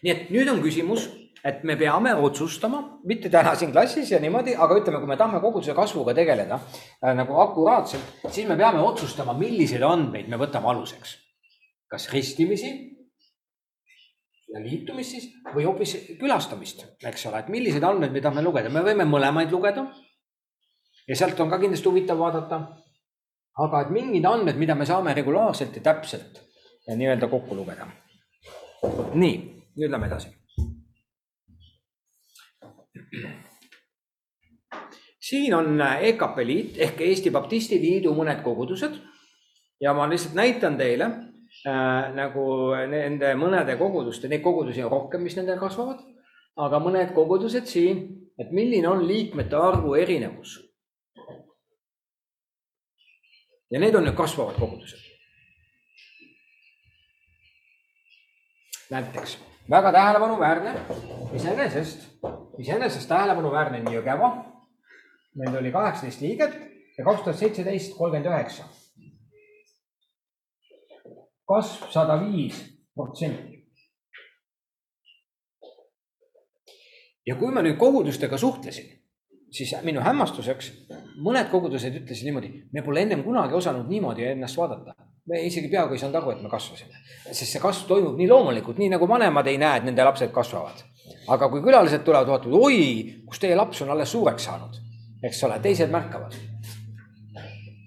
nii 0.03 0.11
et 0.11 0.31
nüüd 0.31 0.49
on 0.49 0.61
küsimus 0.61 1.09
et 1.43 1.63
me 1.67 1.75
peame 1.75 2.13
otsustama, 2.15 2.79
mitte 3.03 3.29
täna 3.29 3.51
siin 3.59 3.73
klassis 3.75 4.13
ja 4.13 4.19
niimoodi, 4.23 4.55
aga 4.55 4.77
ütleme, 4.79 5.01
kui 5.01 5.09
me 5.11 5.17
tahame 5.19 5.41
koguduse 5.43 5.75
kasvuga 5.75 6.15
tegeleda 6.15 6.55
äh, 6.55 7.11
nagu 7.17 7.35
akuraatselt, 7.43 8.23
siis 8.29 8.47
me 8.47 8.55
peame 8.59 8.79
otsustama, 8.83 9.35
milliseid 9.37 9.83
andmeid 9.83 10.29
me 10.31 10.39
võtame 10.39 10.71
aluseks. 10.71 11.17
kas 11.93 12.07
ristimisi 12.09 12.69
ja 14.49 14.61
liitumist 14.63 15.11
siis 15.11 15.25
või 15.53 15.67
hoopis 15.67 15.97
külastamist, 16.19 16.85
eks 17.03 17.27
ole, 17.29 17.43
et 17.43 17.51
milliseid 17.53 17.83
andmeid 17.83 18.15
me 18.15 18.21
tahame 18.23 18.41
lugeda, 18.45 18.71
me 18.71 18.81
võime 18.85 19.05
mõlemaid 19.05 19.51
lugeda. 19.51 19.83
ja 21.07 21.15
sealt 21.15 21.39
on 21.39 21.51
ka 21.51 21.59
kindlasti 21.59 21.89
huvitav 21.89 22.17
vaadata. 22.17 22.61
aga 23.59 23.81
et 23.81 23.91
mingid 23.91 24.25
andmed, 24.25 24.55
mida 24.55 24.75
me 24.75 24.85
saame 24.85 25.13
regulaarselt 25.13 25.75
ja 25.75 25.83
täpselt 25.91 26.39
nii-öelda 26.87 27.27
kokku 27.27 27.55
lugeda. 27.55 27.87
nii, 29.13 29.35
nüüd 29.75 29.91
lähme 29.91 30.07
edasi 30.07 30.31
siin 35.23 35.53
on 35.55 35.81
EKP 35.81 36.37
liit 36.45 36.79
ehk 36.81 37.01
Eesti 37.01 37.31
Baptisti 37.31 37.79
Liidu 37.81 38.13
mõned 38.17 38.41
kogudused 38.43 38.97
ja 39.81 39.93
ma 39.93 40.07
lihtsalt 40.09 40.35
näitan 40.37 40.77
teile 40.79 41.05
äh, 41.05 42.09
nagu 42.15 42.45
nende 42.89 43.33
mõnede 43.39 43.77
koguduste, 43.79 44.27
neid 44.27 44.43
kogudusi 44.43 44.83
on 44.83 44.91
rohkem, 44.91 45.23
mis 45.23 45.37
nendel 45.37 45.61
kasvavad, 45.61 46.01
aga 46.59 46.81
mõned 46.83 47.13
kogudused 47.15 47.69
siin, 47.69 48.03
et 48.39 48.51
milline 48.51 48.89
on 48.89 49.05
liikmete 49.07 49.55
arvu 49.55 49.95
erinevus. 49.99 50.59
ja 53.73 53.79
need 53.79 53.95
on 53.95 54.05
need 54.05 54.13
kasvavad 54.13 54.59
kogudused. 54.59 55.12
Näiteks 58.89 59.37
väga 59.69 59.91
tähelepanuväärne 59.91 60.73
iseenesest 61.33 62.13
iseenesest 62.57 63.09
tähelepanuväärne 63.09 63.79
on 63.79 63.93
Jõgeva. 63.93 64.29
meil 65.35 65.57
oli 65.57 65.71
kaheksateist 65.71 66.21
liiget 66.21 66.53
ja 66.97 67.05
kaks 67.05 67.21
tuhat 67.21 67.37
seitseteist 67.37 67.97
kolmkümmend 67.97 68.29
üheksa. 68.29 68.63
kasv 71.47 71.89
sada 71.91 72.19
viis 72.19 72.59
protsenti. 72.95 73.63
ja 77.25 77.35
kui 77.35 77.51
ma 77.51 77.61
nüüd 77.61 77.77
kogudustega 77.77 78.37
suhtlesin, 78.37 78.99
siis 79.51 79.73
minu 79.83 80.01
hämmastuseks 80.01 80.71
mõned 81.23 81.49
kogudused 81.51 81.95
ütlesid 82.01 82.27
niimoodi, 82.27 82.51
me 82.73 82.81
pole 82.81 83.01
ennem 83.01 83.23
kunagi 83.23 83.53
osanud 83.53 83.89
niimoodi 83.89 84.25
ennast 84.25 84.57
vaadata. 84.57 84.95
Me 85.29 85.43
isegi 85.47 85.69
peaaegu 85.71 85.95
ei 85.95 86.01
saanud 86.01 86.19
aru, 86.19 86.33
et 86.33 86.41
me 86.43 86.49
kasvasime, 86.51 86.97
sest 87.29 87.51
see 87.51 87.61
kasv 87.63 87.87
toimub 87.87 88.17
nii 88.19 88.27
loomulikult, 88.27 88.81
nii 88.81 88.91
nagu 88.95 89.07
vanemad 89.07 89.47
ei 89.47 89.61
näe, 89.61 89.79
et 89.79 89.87
nende 89.87 90.03
lapsed 90.03 90.33
kasvavad 90.35 90.83
aga 91.27 91.49
kui 91.49 91.61
külalised 91.63 92.03
tulevad, 92.05 92.29
vaatavad, 92.29 92.55
oi, 92.67 92.79
kus 93.27 93.41
teie 93.41 93.55
laps 93.57 93.83
on 93.83 93.91
alles 93.93 94.11
suureks 94.11 94.47
saanud, 94.49 94.79
eks 95.23 95.43
ole, 95.47 95.59
teised 95.63 95.91
märkavad. 95.93 96.35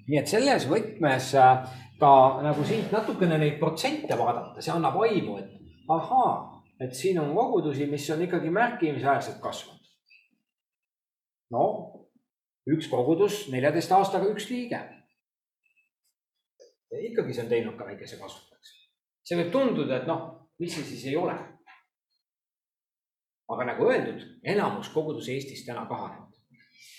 nii 0.07 0.21
et 0.21 0.31
selles 0.31 0.69
võtmes 0.71 1.33
äh, 1.41 1.65
ka 1.99 2.11
nagu 2.45 2.65
siit 2.65 2.93
natukene 2.95 3.41
neid 3.43 3.57
protsente 3.59 4.15
vaadata, 4.19 4.63
see 4.63 4.73
annab 4.73 5.01
aimu, 5.03 5.39
et 5.41 5.89
ahaa, 5.91 6.63
et 6.81 6.95
siin 6.95 7.19
on 7.21 7.33
kogudusi, 7.35 7.89
mis 7.91 8.07
on 8.15 8.23
ikkagi 8.23 8.53
märkimisväärselt 8.55 9.41
kasvanud. 9.43 9.83
no 11.51 11.65
üks 12.67 12.89
kogudus 12.91 13.47
neljateist 13.51 13.93
aastaga 13.93 14.31
üks 14.31 14.49
liige. 14.51 14.81
Ikkagi 16.91 17.35
see 17.35 17.45
on 17.45 17.53
teinud 17.53 17.77
ka 17.79 17.89
väikese 17.89 18.21
kasvu, 18.21 18.57
eks. 18.57 18.73
see 19.27 19.39
võib 19.41 19.53
tunduda, 19.53 20.01
et 20.01 20.11
noh, 20.11 20.27
mis 20.63 20.75
see 20.75 20.87
siis 20.87 21.07
ei 21.11 21.17
ole 21.19 21.35
aga 23.53 23.67
nagu 23.71 23.91
öeldud, 23.91 24.23
enamus 24.45 24.91
kogudus 24.95 25.29
Eestis 25.31 25.65
täna 25.67 25.87
kahanevad. 25.87 26.35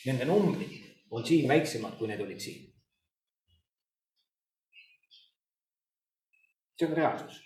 Nende 0.07 0.27
numbrid 0.29 0.77
on 1.11 1.25
siin 1.25 1.47
väiksemad, 1.49 1.97
kui 1.99 2.07
need 2.07 2.23
olid 2.23 2.39
siin. 2.39 2.65
see 6.77 6.85
on 6.85 6.93
reaalsus. 6.93 7.37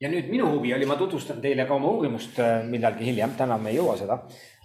ja 0.00 0.08
nüüd 0.10 0.26
minu 0.26 0.48
huvi 0.50 0.72
oli, 0.74 0.86
ma 0.90 0.96
tutvustan 0.98 1.38
teile 1.40 1.68
ka 1.68 1.74
oma 1.76 1.86
uurimust 1.94 2.40
äh, 2.42 2.64
millalgi 2.66 3.06
hiljem, 3.06 3.36
täna 3.38 3.58
me 3.62 3.70
ei 3.70 3.76
jõua 3.76 3.94
seda. 4.00 4.16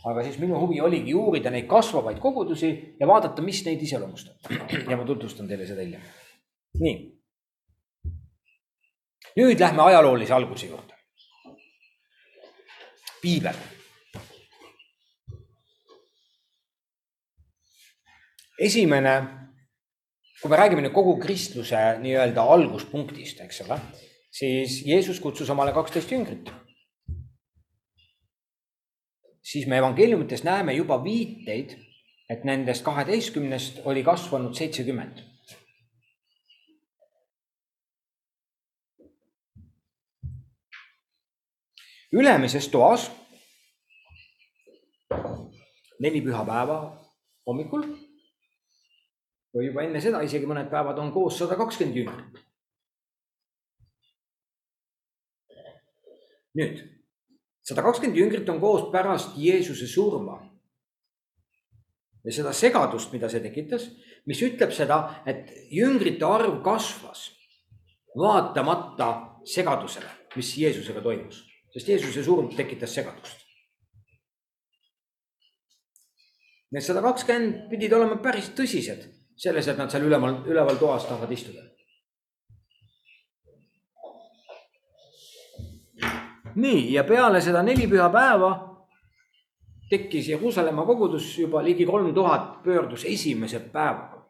aga 0.10 0.24
siis 0.26 0.40
minu 0.42 0.58
huvi 0.60 0.82
oligi 0.82 1.14
uurida 1.14 1.52
neid 1.54 1.68
kasvavaid 1.70 2.18
kogudusi 2.20 2.72
ja 3.00 3.08
vaadata, 3.08 3.46
mis 3.46 3.62
neid 3.66 3.84
iseloomustab. 3.86 4.50
ja 4.90 4.98
ma 4.98 5.06
tutvustan 5.06 5.48
teile 5.48 5.70
seda 5.70 5.86
hiljem. 5.86 6.02
Nii. 6.80 6.98
nüüd 9.38 9.60
lähme 9.60 9.82
ajaloolise 9.82 10.34
alguse 10.34 10.68
juurde 10.68 10.96
piibel. 13.22 13.56
esimene, 18.62 19.13
kui 20.42 20.50
me 20.51 20.58
räägime 20.60 20.84
nüüd 20.86 20.94
kogu 20.94 21.16
kristluse 21.22 21.80
nii-öelda 22.04 22.44
alguspunktist, 22.56 23.40
eks 23.42 23.63
ole, 23.66 23.78
siis 24.30 24.84
Jeesus 24.86 25.18
kutsus 25.24 25.50
omale 25.50 25.74
kaksteist 25.74 26.12
jüngrit. 26.13 26.51
siis 29.51 29.66
me 29.68 29.78
evangeeliumites 29.82 30.44
näeme 30.46 30.74
juba 30.78 31.00
viiteid, 31.04 31.74
et 32.30 32.46
nendest 32.48 32.86
kaheteistkümnest 32.86 33.82
oli 33.90 34.04
kasvanud 34.04 34.54
seitsekümmend 34.56 35.31
ülemises 42.12 42.68
toas 42.72 43.10
neli 46.01 46.22
pühapäeva 46.25 46.77
hommikul 47.48 47.86
või 49.51 49.68
juba 49.68 49.84
enne 49.86 50.00
seda, 50.03 50.22
isegi 50.24 50.48
mõned 50.48 50.70
päevad 50.72 51.00
on 51.00 51.12
koos 51.15 51.38
sada 51.39 51.58
kakskümmend 51.60 51.98
jüngrit. 52.01 52.39
nüüd, 56.56 56.80
sada 57.63 57.84
kakskümmend 57.84 58.18
jüngrit 58.20 58.50
on 58.51 58.60
koos 58.60 58.89
pärast 58.91 59.38
Jeesuse 59.38 59.88
surma. 59.88 60.39
ja 62.24 62.32
seda 62.32 62.53
segadust, 62.53 63.12
mida 63.13 63.30
see 63.30 63.41
tekitas, 63.41 63.88
mis 64.25 64.41
ütleb 64.41 64.72
seda, 64.72 65.24
et 65.25 65.51
jüngrite 65.72 66.25
arv 66.25 66.60
kasvas 66.63 67.32
vaatamata 68.15 69.41
segadusele, 69.46 70.12
mis 70.36 70.58
Jeesusega 70.58 71.01
toimus 71.01 71.50
sest 71.74 71.88
Jeesuse 71.88 72.24
surm 72.24 72.51
tekitas 72.56 72.94
segadust. 72.98 73.48
Need 76.72 76.86
sada 76.86 77.01
kakskümmend 77.04 77.68
pidid 77.72 77.94
olema 77.94 78.16
päris 78.24 78.54
tõsised 78.56 79.04
selles, 79.42 79.68
et 79.68 79.78
nad 79.80 79.92
seal 79.92 80.06
üleval, 80.08 80.44
üleval 80.48 80.80
toas 80.80 81.08
tahavad 81.10 81.32
istuda. 81.32 81.68
nii, 86.56 86.94
ja 86.94 87.04
peale 87.04 87.42
seda 87.42 87.63
neli 87.63 87.88
pühapäeva 87.88 88.51
tekkis 89.90 90.30
Jeruusalemma 90.32 90.86
kogudus 90.86 91.38
juba 91.40 91.63
ligi 91.63 91.86
kolm 91.86 92.13
tuhat 92.13 92.63
pöördus 92.63 93.06
esimese 93.06 93.60
päevaga. 93.60 94.22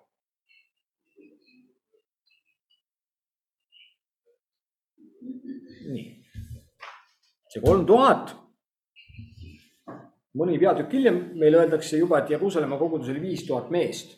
See 7.51 7.63
kolm 7.63 7.85
tuhat. 7.85 8.37
mõni 10.39 10.55
peatükk 10.59 10.93
hiljem 10.95 11.17
meile 11.35 11.57
öeldakse 11.59 11.97
juba, 11.99 12.21
et 12.21 12.29
Jeruusalemma 12.31 12.77
kogudus 12.79 13.09
oli 13.11 13.21
viis 13.21 13.43
tuhat 13.47 13.69
meest. 13.69 14.15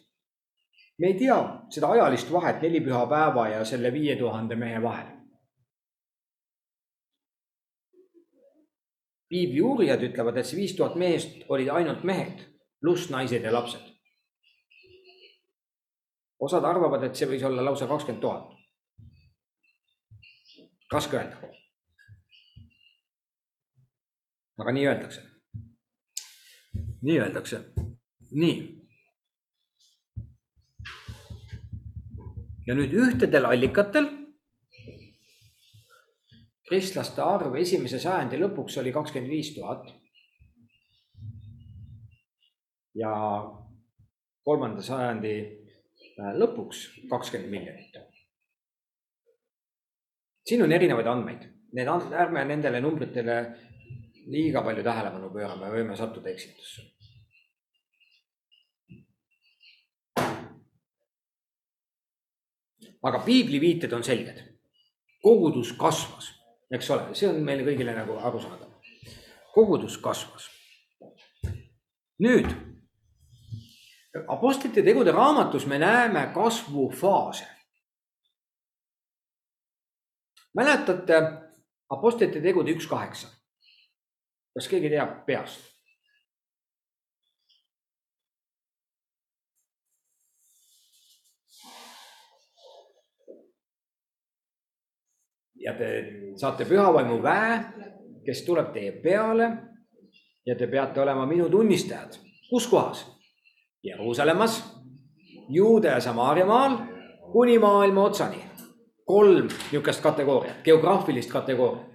me 0.99 1.07
ei 1.07 1.17
tea 1.17 1.37
seda 1.73 1.89
ajalist 1.95 2.31
vahet 2.31 2.61
neli 2.61 2.81
pühapäeva 2.85 3.47
ja 3.49 3.65
selle 3.65 3.93
viie 3.93 4.15
tuhande 4.15 4.55
mehe 4.55 4.81
vahel. 4.81 5.09
piibli 9.29 9.61
uurijad 9.61 10.03
ütlevad, 10.05 10.37
et 10.37 10.45
see 10.45 10.59
viis 10.59 10.75
tuhat 10.77 10.95
meest 10.95 11.49
olid 11.49 11.71
ainult 11.73 12.03
mehed 12.03 12.45
pluss 12.81 13.09
naised 13.09 13.41
ja 13.41 13.53
lapsed. 13.53 13.89
osad 16.39 16.65
arvavad, 16.69 17.03
et 17.03 17.15
see 17.15 17.27
võis 17.33 17.43
olla 17.49 17.65
lausa 17.65 17.89
kakskümmend 17.89 18.21
tuhat. 18.21 18.53
raske 20.93 21.17
öelda 21.17 21.62
aga 24.57 24.71
nii 24.71 24.87
öeldakse. 24.87 25.21
nii 27.01 27.19
öeldakse, 27.19 27.59
nii. 28.31 28.57
ja 32.67 32.75
nüüd 32.75 32.93
ühtedel 32.95 33.45
allikatel 33.45 34.07
kristlaste 36.67 37.21
arv 37.21 37.57
esimese 37.59 37.99
sajandi 37.99 38.39
lõpuks 38.39 38.79
oli 38.81 38.93
kakskümmend 38.95 39.31
viis 39.31 39.51
tuhat. 39.55 39.91
ja 42.95 43.11
kolmanda 44.45 44.81
sajandi 44.85 45.33
äh, 45.41 46.31
lõpuks 46.37 46.85
kakskümmend 47.09 47.51
miljonit. 47.51 47.99
siin 50.47 50.63
on 50.63 50.71
erinevaid 50.71 51.07
andmeid, 51.07 51.45
need 51.73 51.89
ärme 52.23 52.45
nendele 52.45 52.81
numbritele 52.81 53.37
liiga 54.25 54.61
palju 54.63 54.83
tähelepanu 54.83 55.29
pöörame, 55.33 55.71
võime 55.71 55.97
sattuda 55.97 56.29
eksitusse. 56.29 56.89
aga 63.03 63.19
piibli 63.19 63.59
viited 63.59 63.91
on 63.93 64.03
selged. 64.03 64.37
kogudus 65.23 65.73
kasvas, 65.79 66.29
eks 66.71 66.89
ole, 66.91 67.15
see 67.15 67.27
on 67.27 67.41
meile 67.43 67.63
kõigile 67.67 67.95
nagu 67.95 68.15
arusaadav. 68.17 68.69
kogudus 69.53 69.97
kasvas. 69.97 70.49
nüüd 72.19 72.47
Apostlite 74.27 74.83
tegude 74.85 75.11
raamatus 75.11 75.65
me 75.65 75.79
näeme 75.79 76.31
kasvufaase. 76.33 77.47
mäletate 80.55 81.21
Apostlite 81.89 82.41
tegude 82.41 82.71
üks 82.71 82.87
kaheksa? 82.87 83.42
Kas 84.53 84.67
keegi 84.69 84.89
teab 84.93 85.23
peast? 85.25 85.73
ja 95.63 95.73
te 95.73 95.89
saate 96.35 96.65
pühavaimu 96.67 97.21
väe, 97.23 97.59
kes 98.25 98.41
tuleb 98.43 98.73
teie 98.75 98.91
peale 99.03 99.45
ja 100.45 100.55
te 100.59 100.67
peate 100.67 100.99
olema 101.01 101.25
minu 101.25 101.49
tunnistajad. 101.49 102.17
kus 102.49 102.67
kohas? 102.67 103.05
Jeruusalemmas, 103.83 104.57
Juuda 105.49 105.95
ja 105.95 105.99
Samaaria 105.99 106.45
maal 106.45 106.77
kuni 107.31 107.59
maailma 107.59 108.03
otsani. 108.03 108.43
kolm 109.05 109.47
niisugust 109.47 110.01
kategooriat, 110.01 110.63
geograafilist 110.63 111.31
kategooriat. 111.31 111.92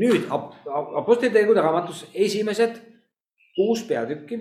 Nüüd 0.00 0.28
ap-, 0.30 0.54
Apostlite 1.00 1.34
tegude 1.38 1.62
raamatus 1.64 2.04
esimesed 2.14 2.78
kuus 3.56 3.82
peatükki, 3.88 4.40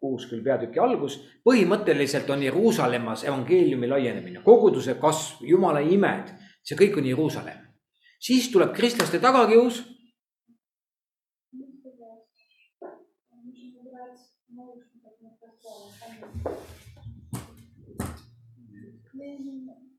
kuus 0.00 0.26
küll 0.30 0.42
peatüki 0.44 0.80
algus, 0.82 1.18
põhimõtteliselt 1.46 2.30
on 2.32 2.42
Jeruusalemmas 2.42 3.26
evangeeliumi 3.28 3.90
laienemine, 3.90 4.42
koguduse 4.44 4.96
kasv, 5.00 5.44
jumala 5.46 5.82
imed, 5.84 6.32
see 6.64 6.78
kõik 6.78 6.98
on 6.98 7.08
Jeruusalemm. 7.12 7.68
siis 8.22 8.50
tuleb 8.52 8.72
kristlaste 8.74 9.18
tagakius 9.20 9.82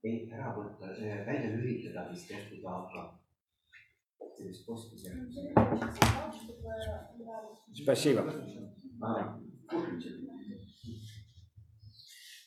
ei, 0.04 0.30
ära 0.32 0.52
võtta, 0.56 0.92
see 0.98 1.20
välja 1.28 1.52
lülitada 1.56 2.10
vist 2.12 2.28
tehtud, 2.28 2.64
aga 2.68 3.23
Spasiba. 7.74 8.24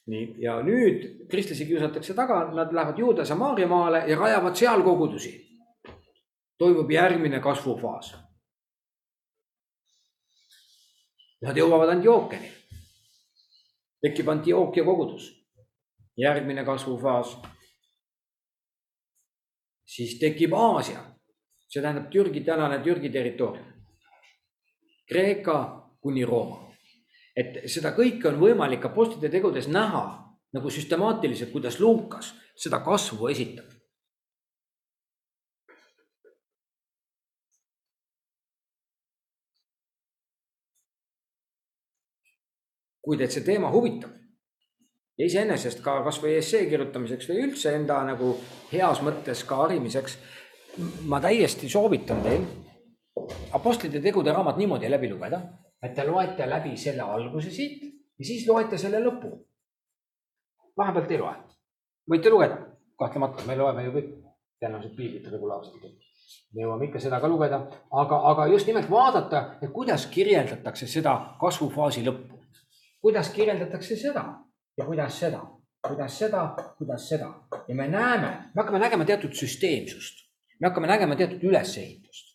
nii, 0.07 0.35
ja 0.39 0.61
nüüd 0.63 1.27
kristlasi 1.31 1.67
kiusatakse 1.67 2.15
taga, 2.15 2.45
nad 2.55 2.73
lähevad 2.73 2.99
Juuda 2.99 3.25
Samaaria 3.25 3.67
maale 3.69 4.05
ja 4.07 4.19
rajavad 4.19 4.55
seal 4.55 4.83
kogudusi. 4.83 5.47
toimub 6.59 6.91
järgmine 6.91 7.41
kasvufaas. 7.41 8.15
Nad 11.43 11.57
jõuavad 11.57 11.91
Antiookiani. 11.97 12.53
tekib 14.01 14.29
Antiookia 14.29 14.85
kogudus 14.85 15.37
järgmine 16.17 16.65
kasvufaas. 16.65 17.37
siis 19.87 20.19
tekib 20.19 20.53
Aasia, 20.53 21.16
see 21.77 21.85
tähendab 21.85 22.11
Türgi, 22.11 22.41
tänane 22.45 22.79
Türgi 22.85 23.11
territoorium. 23.13 23.73
Kreeka 25.09 25.59
kuni 26.01 26.25
Rooma. 26.25 26.63
et 27.37 27.67
seda 27.69 27.91
kõike 27.93 28.31
on 28.31 28.39
võimalik 28.41 28.87
Apostlite 28.89 29.29
tegudes 29.29 29.67
näha 29.69 30.05
nagu 30.57 30.71
süstemaatiliselt, 30.73 31.51
kuidas 31.53 31.77
Luukas 31.81 32.33
seda 32.57 32.81
kasvu 32.81 33.29
esitab. 33.29 33.73
kui 43.07 43.15
teid 43.15 43.31
see 43.31 43.45
teema 43.47 43.69
huvitab 43.71 44.17
ja 45.15 45.27
iseenesest 45.29 45.79
ka 45.85 46.01
kasvõi 46.09 46.33
essee 46.41 46.65
kirjutamiseks 46.67 47.29
või 47.31 47.45
üldse 47.45 47.71
enda 47.77 48.01
nagu 48.09 48.33
heas 48.73 48.99
mõttes 49.05 49.45
ka 49.47 49.61
harimiseks. 49.63 50.17
Ma 51.09 51.21
täiesti 51.21 51.69
soovitan 51.69 52.23
teil 52.23 52.45
Apostlite 53.53 54.01
tegude 54.01 54.33
raamat 54.33 54.59
niimoodi 54.61 54.91
läbi 54.91 55.09
lugeda, 55.11 55.41
et 55.83 55.95
te 55.97 56.05
loete 56.05 56.47
läbi 56.49 56.77
selle 56.77 57.03
alguse 57.03 57.51
siit 57.51 57.83
ja 58.19 58.25
siis 58.25 58.45
loete 58.49 58.79
selle 58.79 59.01
lõpu. 59.01 59.31
vahepealt 60.77 61.11
ei 61.11 61.19
loe, 61.19 61.33
võite 62.13 62.31
lugeda, 62.31 62.59
kahtlemata, 63.01 63.45
me 63.49 63.57
loeme 63.57 63.85
ju 63.87 63.95
kõik 63.95 64.11
tõenäoliselt 64.61 64.97
piiblit 64.97 65.31
regulaarselt. 65.33 65.87
me 66.53 66.63
jõuame 66.63 66.89
ikka 66.89 67.01
seda 67.01 67.21
ka 67.21 67.29
lugeda, 67.29 67.63
aga, 68.03 68.21
aga 68.31 68.47
just 68.53 68.67
nimelt 68.67 68.91
vaadata, 68.91 69.59
et 69.63 69.73
kuidas 69.73 70.07
kirjeldatakse 70.13 70.87
seda 70.87 71.17
kasvufaasi 71.41 72.05
lõppu. 72.05 72.43
kuidas 73.01 73.33
kirjeldatakse 73.33 73.97
seda 73.97 74.27
ja 74.77 74.85
kuidas 74.85 75.19
seda, 75.21 75.41
kuidas 75.89 76.19
seda, 76.19 76.45
kuidas 76.79 77.09
seda 77.09 77.33
ja 77.69 77.75
me 77.75 77.89
näeme, 77.89 78.31
me 78.55 78.63
hakkame 78.63 78.79
nägema 78.79 79.05
teatud 79.05 79.33
süsteemsust, 79.33 80.26
me 80.61 80.69
hakkame 80.69 80.87
nägema 80.87 81.17
teatud 81.17 81.43
ülesehitust. 81.43 82.35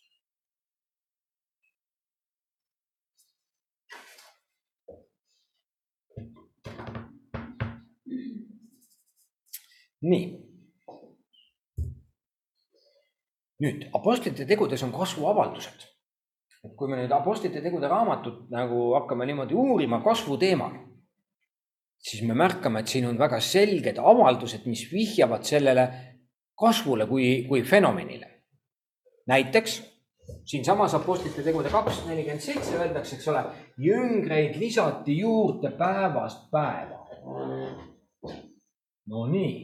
nii. 10.02 10.24
nüüd 13.62 13.82
Apostlite 13.94 14.46
tegudes 14.46 14.82
on 14.82 14.92
kasvuavaldused. 14.92 15.84
et 16.64 16.72
kui 16.76 16.88
me 16.90 16.96
nüüd 16.98 17.12
Apostlite 17.14 17.62
tegude 17.62 17.88
raamatut 17.88 18.48
nagu 18.50 18.94
hakkame 18.94 19.26
niimoodi 19.26 19.54
uurima 19.54 20.02
kasvu 20.02 20.38
teemal 20.38 20.74
siis 22.02 22.22
me 22.26 22.34
märkame, 22.34 22.80
et 22.82 22.90
siin 22.90 23.06
on 23.06 23.18
väga 23.18 23.38
selged 23.40 23.98
avaldused, 24.02 24.66
mis 24.66 24.88
vihjavad 24.92 25.46
sellele 25.46 25.84
kasvule 26.62 27.06
kui, 27.10 27.44
kui 27.48 27.62
fenomenile. 27.62 28.28
näiteks 29.26 29.82
siinsamas 30.44 30.94
Apostlite 30.94 31.42
tegude 31.42 31.70
kaks 31.70 32.04
nelikümmend 32.06 32.42
seitse 32.42 32.76
öeldakse, 32.78 33.16
eks 33.16 33.28
ole, 33.28 33.44
jüngreid 33.78 34.58
lisati 34.58 35.18
juurde 35.18 35.70
päevast 35.78 36.50
päeva. 36.50 36.98
Nonii, 39.06 39.56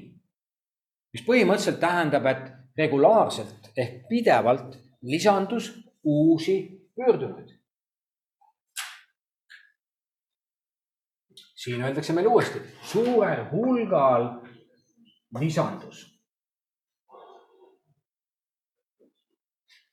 mis 1.14 1.26
põhimõtteliselt 1.26 1.78
tähendab, 1.82 2.26
et 2.26 2.48
regulaarselt 2.78 3.70
ehk 3.76 4.08
pidevalt 4.10 4.78
lisandus 5.02 5.70
uusi 6.04 6.58
pöördunuid 6.96 7.58
siin 11.58 11.82
öeldakse 11.82 12.12
meile 12.12 12.28
uuesti, 12.28 12.60
suurel 12.82 13.44
hulgal 13.50 14.28
lisandus. 15.40 16.17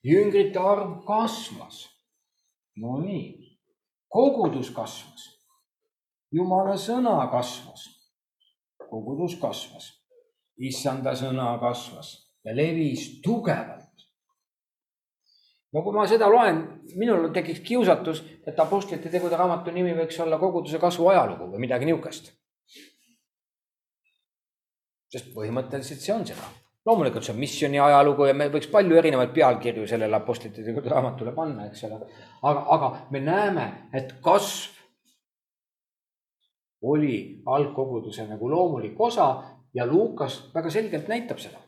Jüngrite 0.06 0.60
arv 0.60 1.02
kasvas. 1.08 1.86
Nonii, 2.78 3.58
kogudus 4.12 4.70
kasvas. 4.76 5.32
jumala 6.32 6.76
sõna 6.78 7.18
kasvas. 7.32 7.88
kogudus 8.90 9.40
kasvas. 9.42 9.92
issanda 10.58 11.12
sõna 11.16 11.58
kasvas 11.60 12.16
ja 12.46 12.54
levis 12.56 13.22
tugevalt 13.22 13.86
no 15.76 15.84
kui 15.84 15.92
ma 15.96 16.06
seda 16.08 16.30
loen, 16.32 16.62
minul 16.96 17.28
tekiks 17.36 17.60
kiusatus, 17.68 18.22
et 18.48 18.60
Apostlite 18.64 19.12
tegude 19.12 19.36
raamatu 19.36 19.74
nimi 19.76 19.92
võiks 19.98 20.20
olla 20.24 20.40
koguduse 20.40 20.80
kasvu 20.80 21.10
ajalugu 21.12 21.50
või 21.52 21.66
midagi 21.68 21.90
niisugust. 21.90 22.32
sest 25.16 25.28
põhimõtteliselt 25.36 26.02
see 26.04 26.14
on 26.16 26.26
seda. 26.28 26.48
Loomulikult 26.86 27.26
see 27.26 27.34
on 27.34 27.40
missiooni 27.40 27.80
ajalugu 27.82 28.30
ja 28.30 28.38
me 28.38 28.48
võiks 28.54 28.70
palju 28.72 28.98
erinevaid 29.00 29.34
pealkirju 29.34 29.88
sellele 29.90 30.16
Apostlite 30.20 30.62
raamatule 30.86 31.34
panna, 31.34 31.66
eks 31.70 31.84
ole. 31.88 32.00
aga, 32.42 32.66
aga 32.78 32.92
me 33.12 33.22
näeme, 33.26 33.68
et 33.94 34.14
kasv 34.26 34.74
oli 36.86 37.42
algkoguduse 37.46 38.28
nagu 38.30 38.50
loomulik 38.50 39.00
osa 39.02 39.30
ja 39.74 39.86
Luukas 39.86 40.52
väga 40.54 40.70
selgelt 40.70 41.08
näitab 41.08 41.42
seda. 41.42 41.62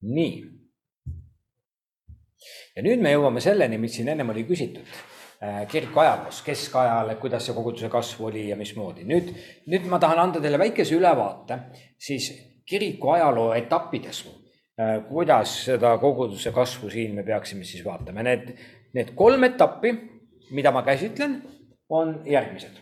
nii. 0.00 0.36
ja 2.76 2.82
nüüd 2.82 3.02
me 3.04 3.10
jõuame 3.12 3.40
selleni, 3.44 3.76
mis 3.78 3.92
siin 3.96 4.08
ennem 4.08 4.32
oli 4.32 4.46
küsitud 4.48 4.88
kiriku 5.72 6.02
ajaloos, 6.02 6.42
keskajal, 6.44 7.14
kuidas 7.20 7.46
see 7.48 7.54
koguduse 7.56 7.88
kasv 7.88 8.26
oli 8.28 8.42
ja 8.50 8.56
mismoodi. 8.60 9.06
nüüd, 9.08 9.30
nüüd 9.72 9.86
ma 9.88 9.98
tahan 9.98 10.18
anda 10.20 10.40
teile 10.40 10.58
väikese 10.60 10.98
ülevaate 10.98 11.56
siis 11.98 12.26
kiriku 12.68 13.14
ajaloo 13.14 13.54
etappides, 13.56 14.26
äh, 14.80 14.98
kuidas 15.08 15.54
seda 15.64 15.94
koguduse 15.98 16.52
kasvu 16.52 16.90
siin 16.90 17.14
me 17.14 17.24
peaksime 17.24 17.64
siis 17.64 17.84
vaatama. 17.84 18.22
Need, 18.22 18.52
need 18.94 19.14
kolm 19.16 19.44
etappi, 19.48 19.94
mida 20.50 20.72
ma 20.72 20.82
käsitlen, 20.82 21.40
on 21.88 22.20
järgmised. 22.26 22.76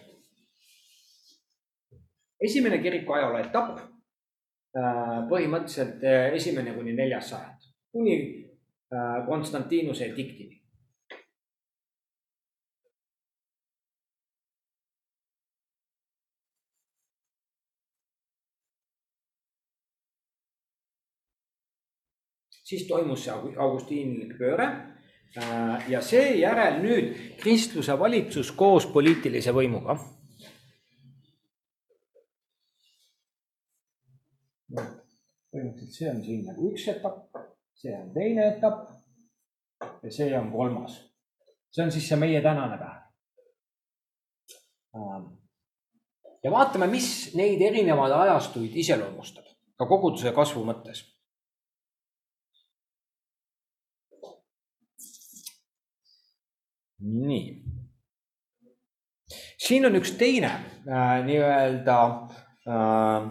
esimene 2.41 2.79
kiriku 2.79 3.13
ajaloo 3.13 3.39
etapp 3.39 3.79
Äh, 4.77 5.23
põhimõtteliselt 5.31 6.03
äh, 6.05 6.35
esimene 6.37 6.75
kuni 6.77 6.93
neljas 6.93 7.31
sajand, 7.33 7.63
kuni 7.95 8.17
äh, 8.93 9.15
Konstantinuse 9.25 10.11
ediktini. 10.11 10.58
Siis 22.69 22.85
toimus 22.89 23.25
see 23.25 23.33
augustiinlik 23.57 24.37
pööre 24.39 24.69
ja 25.89 26.01
seejärel 26.05 26.81
nüüd 26.83 27.11
kristluse 27.41 27.97
valitsus 28.01 28.53
koos 28.57 28.87
poliitilise 28.93 29.53
võimuga 29.57 29.97
põhimõtteliselt 35.59 35.97
see 35.97 36.11
on 36.11 36.23
siin 36.25 36.47
nagu 36.47 36.71
üks 36.71 36.87
etapp, 36.93 37.43
see 37.77 37.95
on 37.97 38.09
teine 38.15 38.47
etapp 38.55 38.89
ja 40.05 40.13
see 40.13 40.31
on 40.39 40.51
kolmas. 40.53 40.99
see 41.73 41.85
on 41.85 41.93
siis 41.93 42.09
see 42.09 42.19
meie 42.21 42.41
tänane 42.43 42.79
päev. 42.81 43.05
Ähm, 44.97 45.27
ja 46.45 46.51
vaatame, 46.51 46.89
mis 46.91 47.35
neid 47.37 47.63
erinevaid 47.63 48.13
ajastuid 48.13 48.77
iseloomustab 48.77 49.47
ka 49.79 49.87
koguduse 49.87 50.33
kasvu 50.33 50.65
mõttes. 50.67 51.05
Nii. 56.99 57.63
siin 59.59 59.87
on 59.87 59.99
üks 59.99 60.15
teine 60.19 60.51
äh, 60.51 61.19
nii-öelda 61.27 61.99
äh, 62.69 63.29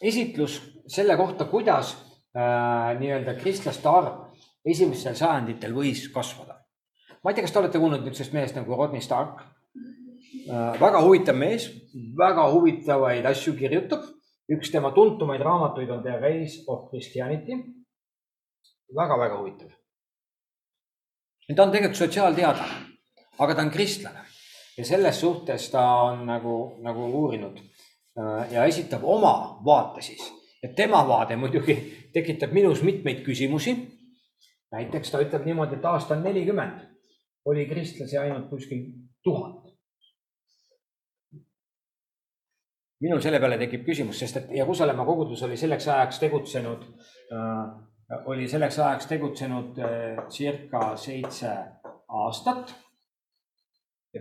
esitlus 0.00 0.60
selle 0.88 1.16
kohta, 1.16 1.44
kuidas 1.44 1.94
äh, 2.36 2.98
nii-öelda 3.00 3.34
kristlaste 3.40 3.88
arv 3.88 4.28
esimestel 4.68 5.16
sajanditel 5.16 5.74
võis 5.76 6.08
kasvada. 6.12 6.58
ma 7.22 7.30
ei 7.30 7.38
tea, 7.38 7.46
kas 7.46 7.54
te 7.54 7.62
olete 7.62 7.80
kuulnud 7.80 8.04
niisugusest 8.04 8.36
mehest 8.36 8.58
nagu 8.58 8.76
Rodney 8.76 9.04
Stark 9.04 9.40
äh,? 9.40 10.76
väga 10.80 11.02
huvitav 11.04 11.38
mees, 11.38 11.70
väga 12.18 12.48
huvitavaid 12.52 13.26
asju 13.32 13.56
kirjutab. 13.58 14.06
üks 14.48 14.70
tema 14.72 14.92
tuntumaid 14.96 15.42
raamatuid 15.44 15.90
on 15.90 16.02
The 16.02 16.16
Rise 16.20 16.64
of 16.66 16.88
Christianity 16.90 17.52
väga,. 17.56 17.74
väga-väga 19.00 19.40
huvitav. 19.40 19.74
Ta 21.56 21.62
on 21.62 21.70
tegelikult 21.72 21.98
sotsiaalteadlane, 21.98 22.80
aga 23.38 23.54
ta 23.54 23.62
on 23.62 23.70
kristlane 23.70 24.24
ja 24.78 24.84
selles 24.84 25.20
suhtes 25.20 25.70
ta 25.70 25.84
on 26.02 26.26
nagu, 26.26 26.56
nagu 26.82 27.06
uurinud 27.22 27.58
äh, 27.58 28.52
ja 28.52 28.64
esitab 28.64 29.04
oma 29.04 29.60
vaate 29.64 30.02
siis 30.02 30.32
ja 30.62 30.68
tema 30.76 31.06
vaade 31.08 31.36
muidugi 31.36 31.78
tekitab 32.14 32.52
minus 32.52 32.82
mitmeid 32.82 33.24
küsimusi. 33.26 33.76
näiteks 34.72 35.10
ta 35.10 35.20
ütleb 35.24 35.46
niimoodi, 35.48 35.78
et 35.78 35.84
aastal 35.84 36.20
nelikümmend 36.20 36.84
oli 37.48 37.66
kristlasi 37.66 38.18
ainult 38.18 38.50
kuskil 38.50 38.84
tuhat. 39.22 39.68
minul 43.00 43.20
selle 43.22 43.38
peale 43.40 43.58
tekib 43.58 43.84
küsimus, 43.86 44.18
sest 44.18 44.36
et 44.36 44.48
Jeruusalemma 44.58 45.04
kogudus 45.06 45.42
oli 45.42 45.56
selleks 45.56 45.88
ajaks 45.88 46.18
tegutsenud 46.18 46.82
äh,, 47.32 47.87
oli 48.24 48.48
selleks 48.48 48.78
ajaks 48.78 49.06
tegutsenud 49.06 49.78
äh, 49.78 50.22
circa 50.28 50.96
seitse 50.96 51.54
aastat. 52.08 52.74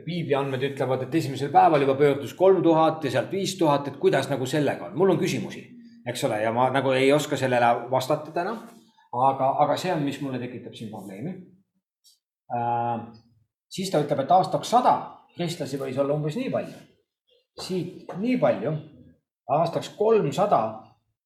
piibli 0.06 0.36
andmed 0.36 0.62
ütlevad, 0.62 1.08
et 1.08 1.16
esimesel 1.16 1.50
päeval 1.50 1.82
juba 1.82 1.96
pöördus 1.96 2.34
kolm 2.38 2.60
tuhat 2.64 3.04
ja 3.04 3.12
sealt 3.12 3.32
viis 3.32 3.56
tuhat, 3.58 3.88
et 3.88 3.96
kuidas 3.98 4.30
nagu 4.30 4.46
sellega 4.46 4.86
on, 4.86 4.98
mul 4.98 5.16
on 5.16 5.20
küsimusi 5.20 5.64
eks 6.08 6.24
ole, 6.24 6.42
ja 6.42 6.52
ma 6.56 6.70
nagu 6.72 6.92
ei 6.96 7.12
oska 7.14 7.38
sellele 7.38 7.68
vastata 7.92 8.32
täna. 8.32 8.56
aga, 9.12 9.50
aga 9.64 9.78
see 9.80 9.94
on, 9.94 10.04
mis 10.04 10.20
mulle 10.22 10.40
tekitab 10.40 10.76
siin 10.76 10.92
probleemi 10.92 11.34
äh,. 12.54 13.08
siis 13.70 13.92
ta 13.92 14.02
ütleb, 14.04 14.24
et 14.24 14.32
aastaks 14.32 14.70
sada 14.76 14.94
kristlasi 15.36 15.80
võis 15.80 15.98
olla 16.00 16.16
umbes 16.16 16.38
nii 16.40 16.52
palju. 16.52 16.84
siit 17.62 18.14
nii 18.18 18.38
palju, 18.40 18.74
aastaks 19.58 19.90
kolmsada 20.00 20.62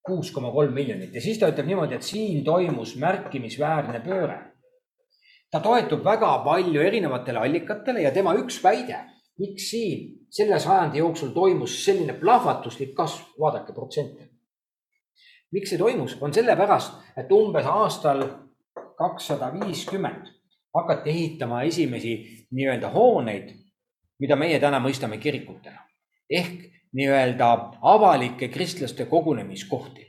kuus 0.05 0.31
koma 0.31 0.51
kolm 0.51 0.73
miljonit. 0.73 1.13
Ja 1.13 1.21
siis 1.21 1.39
ta 1.39 1.49
ütleb 1.51 1.67
niimoodi, 1.69 1.95
et 1.95 2.05
siin 2.05 2.43
toimus 2.45 2.95
märkimisväärne 3.01 4.01
pööre. 4.05 4.39
ta 5.51 5.59
toetub 5.59 6.03
väga 6.03 6.29
palju 6.45 6.81
erinevatele 6.81 7.39
allikatele 7.39 8.01
ja 8.01 8.11
tema 8.15 8.31
üks 8.39 8.61
väide, 8.63 9.01
miks 9.39 9.65
siin 9.69 10.05
selle 10.31 10.59
sajandi 10.59 11.01
jooksul 11.01 11.33
toimus 11.35 11.73
selline 11.85 12.13
plahvatuslik 12.19 12.93
kasv, 12.95 13.33
vaadake 13.39 13.73
protsente. 13.75 14.29
Miks 15.51 15.73
see 15.73 15.77
toimus, 15.77 16.15
on 16.21 16.31
sellepärast, 16.33 16.93
et 17.19 17.31
umbes 17.35 17.67
aastal 17.67 18.23
kakssada 18.97 19.51
viiskümmend 19.51 20.29
hakati 20.73 21.09
ehitama 21.09 21.63
esimesi 21.67 22.13
nii-öelda 22.55 22.89
hooneid, 22.93 23.51
mida 24.19 24.37
meie 24.39 24.59
täna 24.59 24.79
mõistame 24.79 25.19
kirikutena. 25.19 25.83
Ehk 26.29 26.69
nii-öelda 26.93 27.71
avalike 27.81 28.47
kristlaste 28.47 29.05
kogunemiskohti. 29.05 30.07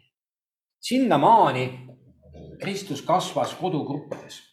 sinnamaani 0.80 1.88
Kristus 2.60 3.02
kasvas 3.02 3.54
kodugruppides. 3.54 4.52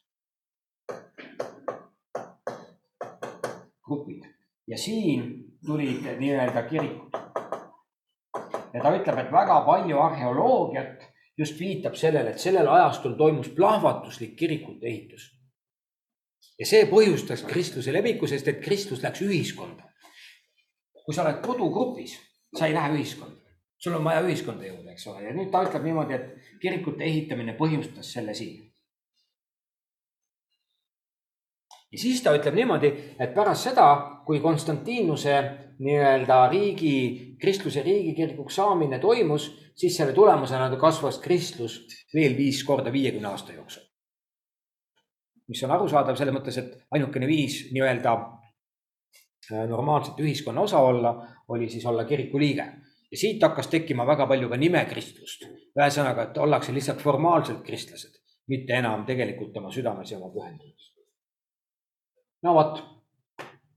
grupid 3.81 4.23
ja 4.67 4.77
siin 4.77 5.45
tulid 5.65 6.05
nii-öelda 6.19 6.61
kirikud 6.69 7.09
ja 8.73 8.83
ta 8.83 8.93
ütleb, 8.95 9.17
et 9.17 9.31
väga 9.33 9.61
palju 9.65 9.99
arheoloogiat 9.99 11.05
just 11.37 11.59
viitab 11.59 11.95
sellele, 11.97 12.33
et 12.33 12.41
sellel 12.43 12.67
ajastul 12.67 13.15
toimus 13.17 13.49
plahvatuslik 13.55 14.35
kirikute 14.37 14.87
ehitus. 14.87 15.29
ja 16.59 16.65
see 16.67 16.85
põhjustas 16.91 17.45
kristluse 17.47 17.93
leviku, 17.95 18.27
sest 18.27 18.47
et 18.51 18.59
Kristus 18.63 19.03
läks 19.03 19.21
ühiskonda. 19.23 19.88
Kui 21.09 21.15
sa 21.17 21.23
oled 21.25 21.39
kodugrupis, 21.41 22.11
sa 22.53 22.67
ei 22.69 22.73
lähe 22.75 22.91
ühiskonda, 22.93 23.55
sul 23.81 23.95
on 23.97 24.03
vaja 24.05 24.21
ühiskonda 24.21 24.67
jõuda, 24.67 24.91
eks 24.93 25.07
ole, 25.09 25.23
ja 25.25 25.31
nüüd 25.33 25.47
ta 25.49 25.63
ütleb 25.65 25.87
niimoodi, 25.87 26.13
et 26.13 26.59
kirikute 26.61 27.01
ehitamine 27.01 27.55
põhjustas 27.57 28.11
selle 28.13 28.35
siin. 28.37 28.67
ja 31.89 31.97
siis 31.97 32.21
ta 32.21 32.35
ütleb 32.37 32.53
niimoodi, 32.61 32.93
et 33.17 33.33
pärast 33.33 33.71
seda, 33.71 33.87
kui 34.27 34.37
Konstantinuse 34.43 35.33
nii-öelda 35.81 36.43
riigi 36.51 36.93
kristluse 37.41 37.81
riigikirikuks 37.81 38.61
saamine 38.61 39.01
toimus, 39.01 39.49
siis 39.73 39.97
selle 39.97 40.13
tulemusena 40.13 40.69
kasvas 40.77 41.17
kristlus 41.25 41.81
veel 42.13 42.37
viis 42.37 42.61
korda 42.67 42.93
viiekümne 42.93 43.33
aasta 43.33 43.57
jooksul. 43.57 43.81
mis 45.49 45.63
on 45.65 45.71
arusaadav 45.73 46.13
selles 46.21 46.37
mõttes, 46.37 46.61
et 46.61 46.77
ainukene 46.93 47.25
viis 47.25 47.63
nii-öelda 47.73 48.13
äh, 49.53 49.65
normaalset 49.69 50.19
ühiskonna 50.19 50.61
osa 50.61 50.79
olla, 50.79 51.13
oli 51.47 51.69
siis 51.69 51.85
olla 51.85 52.05
kiriku 52.05 52.39
liige. 52.39 52.65
ja 53.11 53.17
siit 53.17 53.41
hakkas 53.41 53.67
tekkima 53.67 54.05
väga 54.07 54.27
palju 54.27 54.49
ka 54.49 54.57
nimekristlust. 54.57 55.47
ühesõnaga, 55.79 56.29
et 56.29 56.37
ollakse 56.37 56.73
lihtsalt 56.73 57.01
formaalselt 57.01 57.63
kristlased, 57.65 58.19
mitte 58.47 58.73
enam 58.73 59.05
tegelikult 59.05 59.57
oma 59.57 59.71
südames 59.71 60.11
ja 60.11 60.17
oma 60.17 60.33
pühenduses. 60.33 60.93
no 62.43 62.53
vot, 62.53 62.83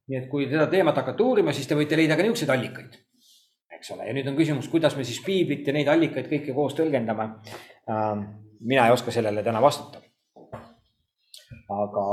nii 0.08 0.18
et 0.18 0.28
kui 0.28 0.48
seda 0.50 0.66
teemat 0.66 0.96
hakata 0.96 1.24
uurima, 1.24 1.52
siis 1.52 1.66
te 1.66 1.78
võite 1.78 1.96
leida 1.96 2.16
ka 2.16 2.22
niisuguseid 2.22 2.56
allikaid 2.56 3.00
eks 3.82 3.90
ole, 3.96 4.06
ja 4.06 4.14
nüüd 4.14 4.28
on 4.30 4.38
küsimus, 4.38 4.68
kuidas 4.70 4.94
me 4.94 5.02
siis 5.02 5.18
piiblit 5.26 5.66
ja 5.66 5.74
neid 5.74 5.88
allikaid 5.90 6.28
kõike 6.30 6.54
koos 6.54 6.76
tõlgendame. 6.78 7.24
Ähm, 7.90 8.22
mina 8.62 8.86
ei 8.86 8.94
oska 8.94 9.10
sellele 9.14 9.42
täna 9.42 9.62
vastata. 9.62 9.98
aga. 11.72 12.06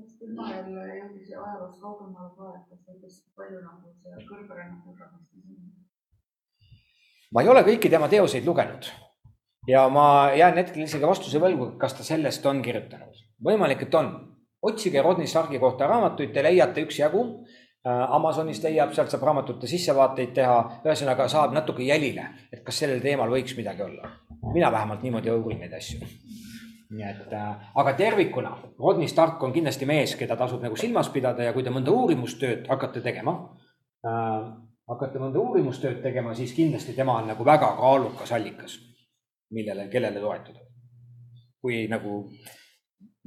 Kas 0.00 0.16
tema 0.18 0.48
jälle 0.52 0.86
jõudis 0.96 1.30
ajaloos 1.34 1.76
kaugemale 1.82 2.32
ka, 2.36 2.54
et 2.56 2.64
kas 2.70 2.80
näiteks 2.88 3.20
palju 3.36 3.60
nagu 3.66 3.92
see 4.00 4.26
kõrgrännaku 4.32 4.96
rahvastus 4.96 5.52
on? 5.52 5.70
ma 7.34 7.44
ei 7.44 7.52
ole 7.52 7.62
kõiki 7.68 7.92
tema 7.92 8.08
teoseid 8.08 8.48
lugenud 8.48 8.90
ja 9.68 9.88
ma 9.88 10.30
jään 10.34 10.58
hetkel 10.58 10.84
isegi 10.86 11.06
vastuse 11.06 11.40
võlgu, 11.42 11.74
kas 11.78 11.94
ta 11.94 12.06
sellest 12.06 12.46
on 12.46 12.62
kirjutanud. 12.62 13.24
võimalik, 13.44 13.82
et 13.82 13.94
on, 13.94 14.12
otsige 14.62 15.02
Rodney 15.02 15.26
Starki 15.26 15.58
kohta 15.58 15.86
raamatuid, 15.86 16.32
te 16.32 16.42
leiate 16.42 16.84
üksjagu. 16.86 17.26
Amazonist 17.84 18.64
leiab, 18.66 18.90
sealt 18.92 19.08
saab 19.08 19.22
raamatute 19.24 19.64
sissevaateid 19.66 20.34
teha, 20.36 20.56
ühesõnaga 20.84 21.24
saab 21.32 21.54
natuke 21.56 21.80
jälile, 21.80 22.26
et 22.52 22.60
kas 22.66 22.82
sellel 22.82 23.00
teemal 23.00 23.32
võiks 23.32 23.56
midagi 23.56 23.82
olla. 23.82 24.10
mina 24.52 24.72
vähemalt 24.72 25.02
niimoodi 25.02 25.30
uurin 25.30 25.60
neid 25.60 25.72
asju. 25.72 26.00
Nii 26.90 27.06
et, 27.06 27.34
aga 27.78 27.92
tervikuna, 27.94 28.56
Rodney 28.78 29.08
Stark 29.08 29.42
on 29.46 29.52
kindlasti 29.54 29.86
mees, 29.86 30.16
keda 30.18 30.36
tasub 30.36 30.62
nagu 30.64 30.76
silmas 30.76 31.08
pidada 31.14 31.44
ja 31.46 31.52
kui 31.54 31.62
te 31.62 31.70
mõnda 31.70 31.92
uurimustööd 31.94 32.66
hakkate 32.70 33.02
tegema 33.04 33.36
äh,, 34.06 34.48
hakkate 34.90 35.22
mõnda 35.22 35.38
uurimustööd 35.38 36.00
tegema, 36.02 36.34
siis 36.34 36.54
kindlasti 36.56 36.96
tema 36.96 37.18
on 37.20 37.30
nagu 37.30 37.46
väga 37.46 37.68
kaalukas 37.78 38.32
allikas, 38.34 38.78
millele, 39.54 39.86
kellele 39.92 40.22
toetuda. 40.22 40.66
kui 41.60 41.84
nagu 41.92 42.22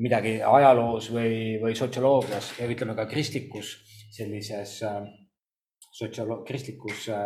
midagi 0.01 0.39
ajaloos 0.41 1.11
või, 1.13 1.59
või 1.61 1.75
sotsioloogias 1.77 2.55
ja 2.57 2.65
ütleme 2.65 2.95
ka 2.97 3.05
kristlikus 3.05 3.75
sellises 4.13 4.79
äh, 4.83 5.03
sotsiolo-, 5.93 6.41
kristlikus 6.47 7.07
äh, 7.13 7.25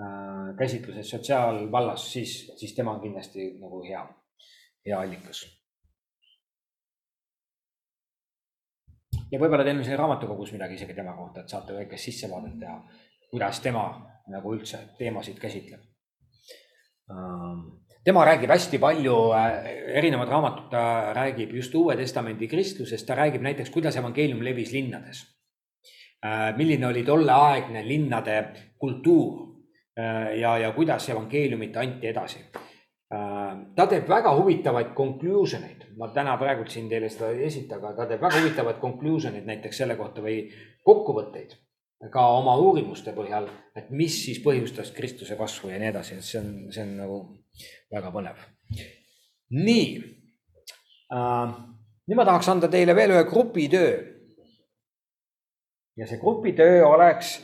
äh, 0.00 0.56
käsitluses 0.58 1.10
sotsiaalvallas, 1.10 2.12
siis, 2.12 2.52
siis 2.56 2.74
tema 2.74 2.96
on 2.96 3.02
kindlasti 3.04 3.52
nagu 3.60 3.82
hea, 3.84 4.02
hea 4.86 5.00
allikas. 5.00 5.44
Ja 9.32 9.38
võib-olla 9.38 9.66
on 9.70 9.84
siin 9.84 9.98
raamatukogus 9.98 10.52
midagi 10.52 10.74
isegi 10.74 10.94
tema 10.94 11.14
kohta, 11.16 11.40
et 11.40 11.48
saate 11.48 11.76
väikest 11.76 12.10
sissevaadet 12.10 12.58
teha, 12.60 12.78
kuidas 13.30 13.60
tema 13.60 13.84
nagu 14.30 14.54
üldse 14.54 14.78
teemasid 14.98 15.38
käsitleb 15.38 15.86
tema 18.04 18.22
räägib 18.24 18.50
hästi 18.50 18.78
palju, 18.78 19.16
erinevad 19.98 20.28
raamatud, 20.30 20.70
ta 20.70 21.12
räägib 21.16 21.52
just 21.58 21.74
Uue 21.74 21.96
Testamendi 21.98 22.46
kristlusest, 22.48 23.06
ta 23.06 23.18
räägib 23.18 23.42
näiteks, 23.42 23.70
kuidas 23.74 23.98
evangeelium 23.98 24.44
levis 24.46 24.72
linnades 24.72 25.24
Äh, 26.20 26.56
milline 26.56 26.86
oli 26.86 27.02
tolleaegne 27.02 27.80
linnade 27.88 28.52
kultuur 28.78 29.46
äh, 29.98 30.36
ja, 30.38 30.58
ja 30.58 30.72
kuidas 30.72 31.08
evangeeliumit 31.08 31.76
anti 31.76 32.06
edasi. 32.06 32.42
Äh, 33.10 33.54
ta 33.74 33.88
teeb 33.90 34.06
väga 34.06 34.30
huvitavaid 34.38 34.92
conclusion 34.94 35.64
eid, 35.66 35.88
ma 35.98 36.12
täna 36.14 36.36
praegult 36.38 36.70
siin 36.70 36.86
teile 36.90 37.08
seda 37.10 37.32
ei 37.34 37.48
esita, 37.48 37.80
aga 37.80 37.90
ta 37.96 38.06
teeb 38.06 38.22
väga 38.22 38.38
huvitavaid 38.38 38.78
conclusion 38.82 39.34
eid 39.34 39.48
näiteks 39.50 39.82
selle 39.82 39.96
kohta 39.98 40.22
või 40.22 40.44
kokkuvõtteid 40.86 41.56
ka 42.08 42.22
oma 42.38 42.54
uurimuste 42.62 43.12
põhjal, 43.12 43.48
et 43.76 43.90
mis 43.92 44.14
siis 44.24 44.38
põhjustas 44.44 44.94
Kristuse 44.96 45.36
kasvu 45.36 45.72
ja 45.72 45.80
nii 45.82 45.90
edasi, 45.90 46.16
et 46.16 46.24
see 46.24 46.38
on, 46.38 46.54
see 46.72 46.86
on 46.86 46.94
nagu 47.02 47.18
väga 47.92 48.12
põnev. 48.14 48.46
nii. 49.58 49.84
Äh,, 51.10 51.52
nüüd 52.06 52.16
ma 52.16 52.24
tahaks 52.30 52.48
anda 52.48 52.70
teile 52.70 52.94
veel 52.96 53.12
ühe 53.16 53.26
grupitöö. 53.28 53.92
Ja 55.98 56.06
see 56.06 56.22
grupitöö 56.22 56.86
oleks 56.86 57.40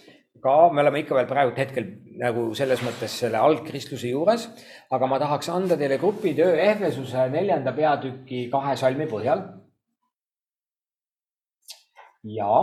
ka, 0.46 0.56
me 0.72 0.82
oleme 0.84 1.02
ikka 1.02 1.18
veel 1.18 1.28
praegult 1.30 1.58
hetkel 1.60 1.90
nagu 2.20 2.48
selles 2.58 2.82
mõttes 2.86 3.18
selle 3.22 3.40
algkristluse 3.42 4.12
juures, 4.12 4.46
aga 4.94 5.10
ma 5.10 5.18
tahaks 5.22 5.50
anda 5.52 5.78
teile 5.78 5.98
grupitöö 6.02 6.54
Ehvesuse 6.68 7.26
neljanda 7.34 7.74
peatüki 7.76 8.46
kahe 8.52 8.76
salmi 8.78 9.08
põhjal. 9.10 9.46
ja 12.26 12.54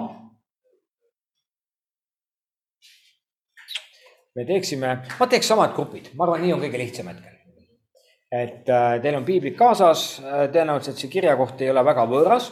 me 4.36 4.44
teeksime, 4.50 4.90
ma 5.20 5.28
teeks 5.32 5.48
samad 5.48 5.72
grupid, 5.78 6.10
ma 6.18 6.26
arvan, 6.26 6.42
nii 6.44 6.52
on 6.56 6.66
kõige 6.66 6.82
lihtsam 6.82 7.08
hetkel. 7.12 7.38
et 8.34 8.70
äh, 8.74 8.98
teil 9.06 9.16
on 9.20 9.28
piiblid 9.28 9.56
kaasas, 9.56 10.08
tõenäoliselt 10.24 11.00
see 11.00 11.12
kirjakoht 11.14 11.62
ei 11.62 11.72
ole 11.72 11.86
väga 11.86 12.08
võõras 12.10 12.52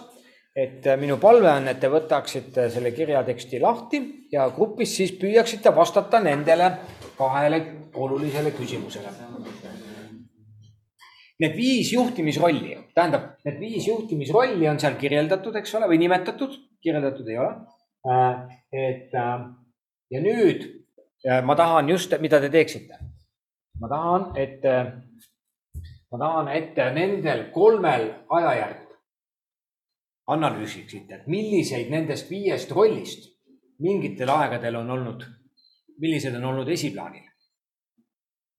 et 0.56 0.86
äh, 0.86 0.98
minu 1.00 1.18
palve 1.18 1.48
on, 1.50 1.68
et 1.72 1.80
te 1.80 1.90
võtaksite 1.92 2.68
selle 2.74 2.92
kirjateksti 2.96 3.60
lahti 3.64 4.02
ja 4.32 4.50
grupis 4.52 4.96
siis 4.98 5.14
püüaksite 5.20 5.72
vastata 5.76 6.20
nendele 6.24 6.68
kahele 7.18 7.62
olulisele 7.96 8.52
küsimusele. 8.56 9.14
Need 11.42 11.56
viis 11.58 11.90
juhtimisrolli, 11.94 12.76
tähendab, 12.94 13.32
need 13.48 13.58
viis 13.64 13.88
juhtimisrolli 13.88 14.68
on 14.70 14.78
seal 14.80 15.00
kirjeldatud, 15.00 15.56
eks 15.58 15.74
ole, 15.80 15.88
või 15.90 15.98
nimetatud, 16.04 16.54
kirjeldatud 16.84 17.32
ei 17.32 17.40
ole. 17.42 17.56
Äh, 18.12 18.60
et 18.84 19.18
äh, 19.18 19.48
ja 20.12 20.22
nüüd 20.22 20.68
ma 21.46 21.54
tahan 21.56 21.90
just, 21.90 22.14
mida 22.20 22.40
te 22.42 22.50
teeksite. 22.50 22.98
ma 23.80 23.88
tahan, 23.90 24.24
et, 24.38 24.66
ma 26.12 26.18
tahan, 26.18 26.48
et 26.54 26.80
nendel 26.94 27.44
kolmel 27.54 28.08
ajajärgul 28.30 28.91
analüüsiksite, 30.32 31.16
et 31.16 31.28
milliseid 31.28 31.92
nendest 31.92 32.30
viiest 32.32 32.72
rollist 32.72 33.30
mingitel 33.82 34.30
aegadel 34.30 34.78
on 34.80 34.90
olnud, 34.96 35.26
millised 36.02 36.36
on 36.36 36.46
olnud 36.52 36.70
esiplaanil. 36.70 37.28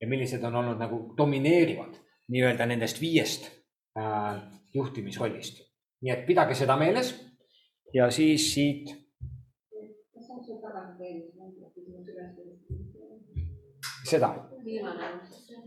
ja 0.01 0.09
millised 0.09 0.43
on 0.43 0.55
olnud 0.59 0.81
nagu 0.83 0.97
domineerivad 1.17 1.95
nii-öelda 2.35 2.67
nendest 2.67 3.01
viiest 3.01 3.47
äh, 3.99 4.41
juhtimisrollist. 4.75 5.63
nii 6.03 6.13
et 6.13 6.27
pidage 6.27 6.55
seda 6.59 6.77
meeles 6.77 7.15
ja 7.95 8.11
siis 8.11 8.55
siit. 8.55 8.97
seda. 14.11 14.35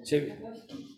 see 0.03 0.94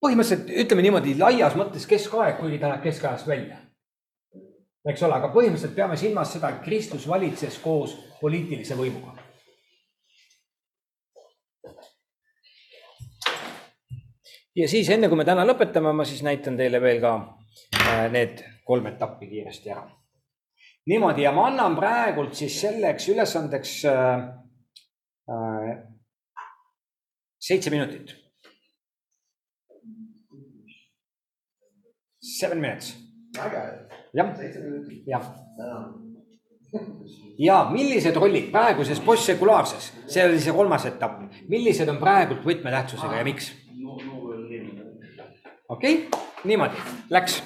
põhimõtteliselt 0.00 0.50
ütleme 0.64 0.84
niimoodi 0.84 1.16
laias 1.18 1.56
mõttes 1.58 1.86
keskaeg, 1.88 2.38
kuigi 2.40 2.58
ta 2.58 2.70
läheb 2.72 2.84
keskajast 2.84 3.28
välja. 3.28 3.58
eks 4.88 5.02
ole, 5.02 5.14
aga 5.14 5.28
põhimõtteliselt 5.34 5.76
peame 5.76 5.96
silmas 5.96 6.32
seda, 6.32 6.48
et 6.48 6.62
Kristus 6.64 7.08
valitses 7.08 7.58
koos 7.60 7.96
poliitilise 8.20 8.76
võimuga. 8.76 9.16
ja 14.56 14.68
siis 14.68 14.88
enne 14.90 15.08
kui 15.08 15.16
me 15.16 15.24
täna 15.24 15.44
lõpetame, 15.46 15.92
ma 15.92 16.04
siis 16.04 16.22
näitan 16.26 16.56
teile 16.56 16.80
veel 16.82 17.00
ka 17.00 17.14
äh, 17.76 18.08
need 18.12 18.42
kolm 18.64 18.86
etappi 18.86 19.28
kiiresti 19.28 19.70
ära. 19.70 19.84
niimoodi 20.86 21.22
ja 21.22 21.32
ma 21.32 21.46
annan 21.46 21.76
praegult 21.76 22.34
siis 22.34 22.56
selleks 22.60 23.08
ülesandeks 23.12 23.76
äh, 23.84 24.24
äh, 25.28 25.76
seitse 27.40 27.70
minutit 27.70 28.19
Seven 32.38 32.60
minutes. 32.60 32.96
jah, 34.14 34.34
jah. 35.06 35.24
Um. 35.58 36.10
ja 37.38 37.68
millised 37.72 38.16
rollid 38.16 38.50
praeguses 38.52 39.00
postsekulaarses, 39.02 39.90
see 40.06 40.24
oli 40.26 40.38
see 40.42 40.54
kolmas 40.54 40.86
etapp, 40.86 41.24
millised 41.50 41.90
on 41.90 41.98
praegult 42.02 42.44
võtmetähtsusega 42.46 43.18
ja 43.18 43.26
miks? 43.26 43.50
okei 45.68 46.04
okay,, 46.06 46.20
niimoodi 46.44 46.76
läks. 47.10 47.42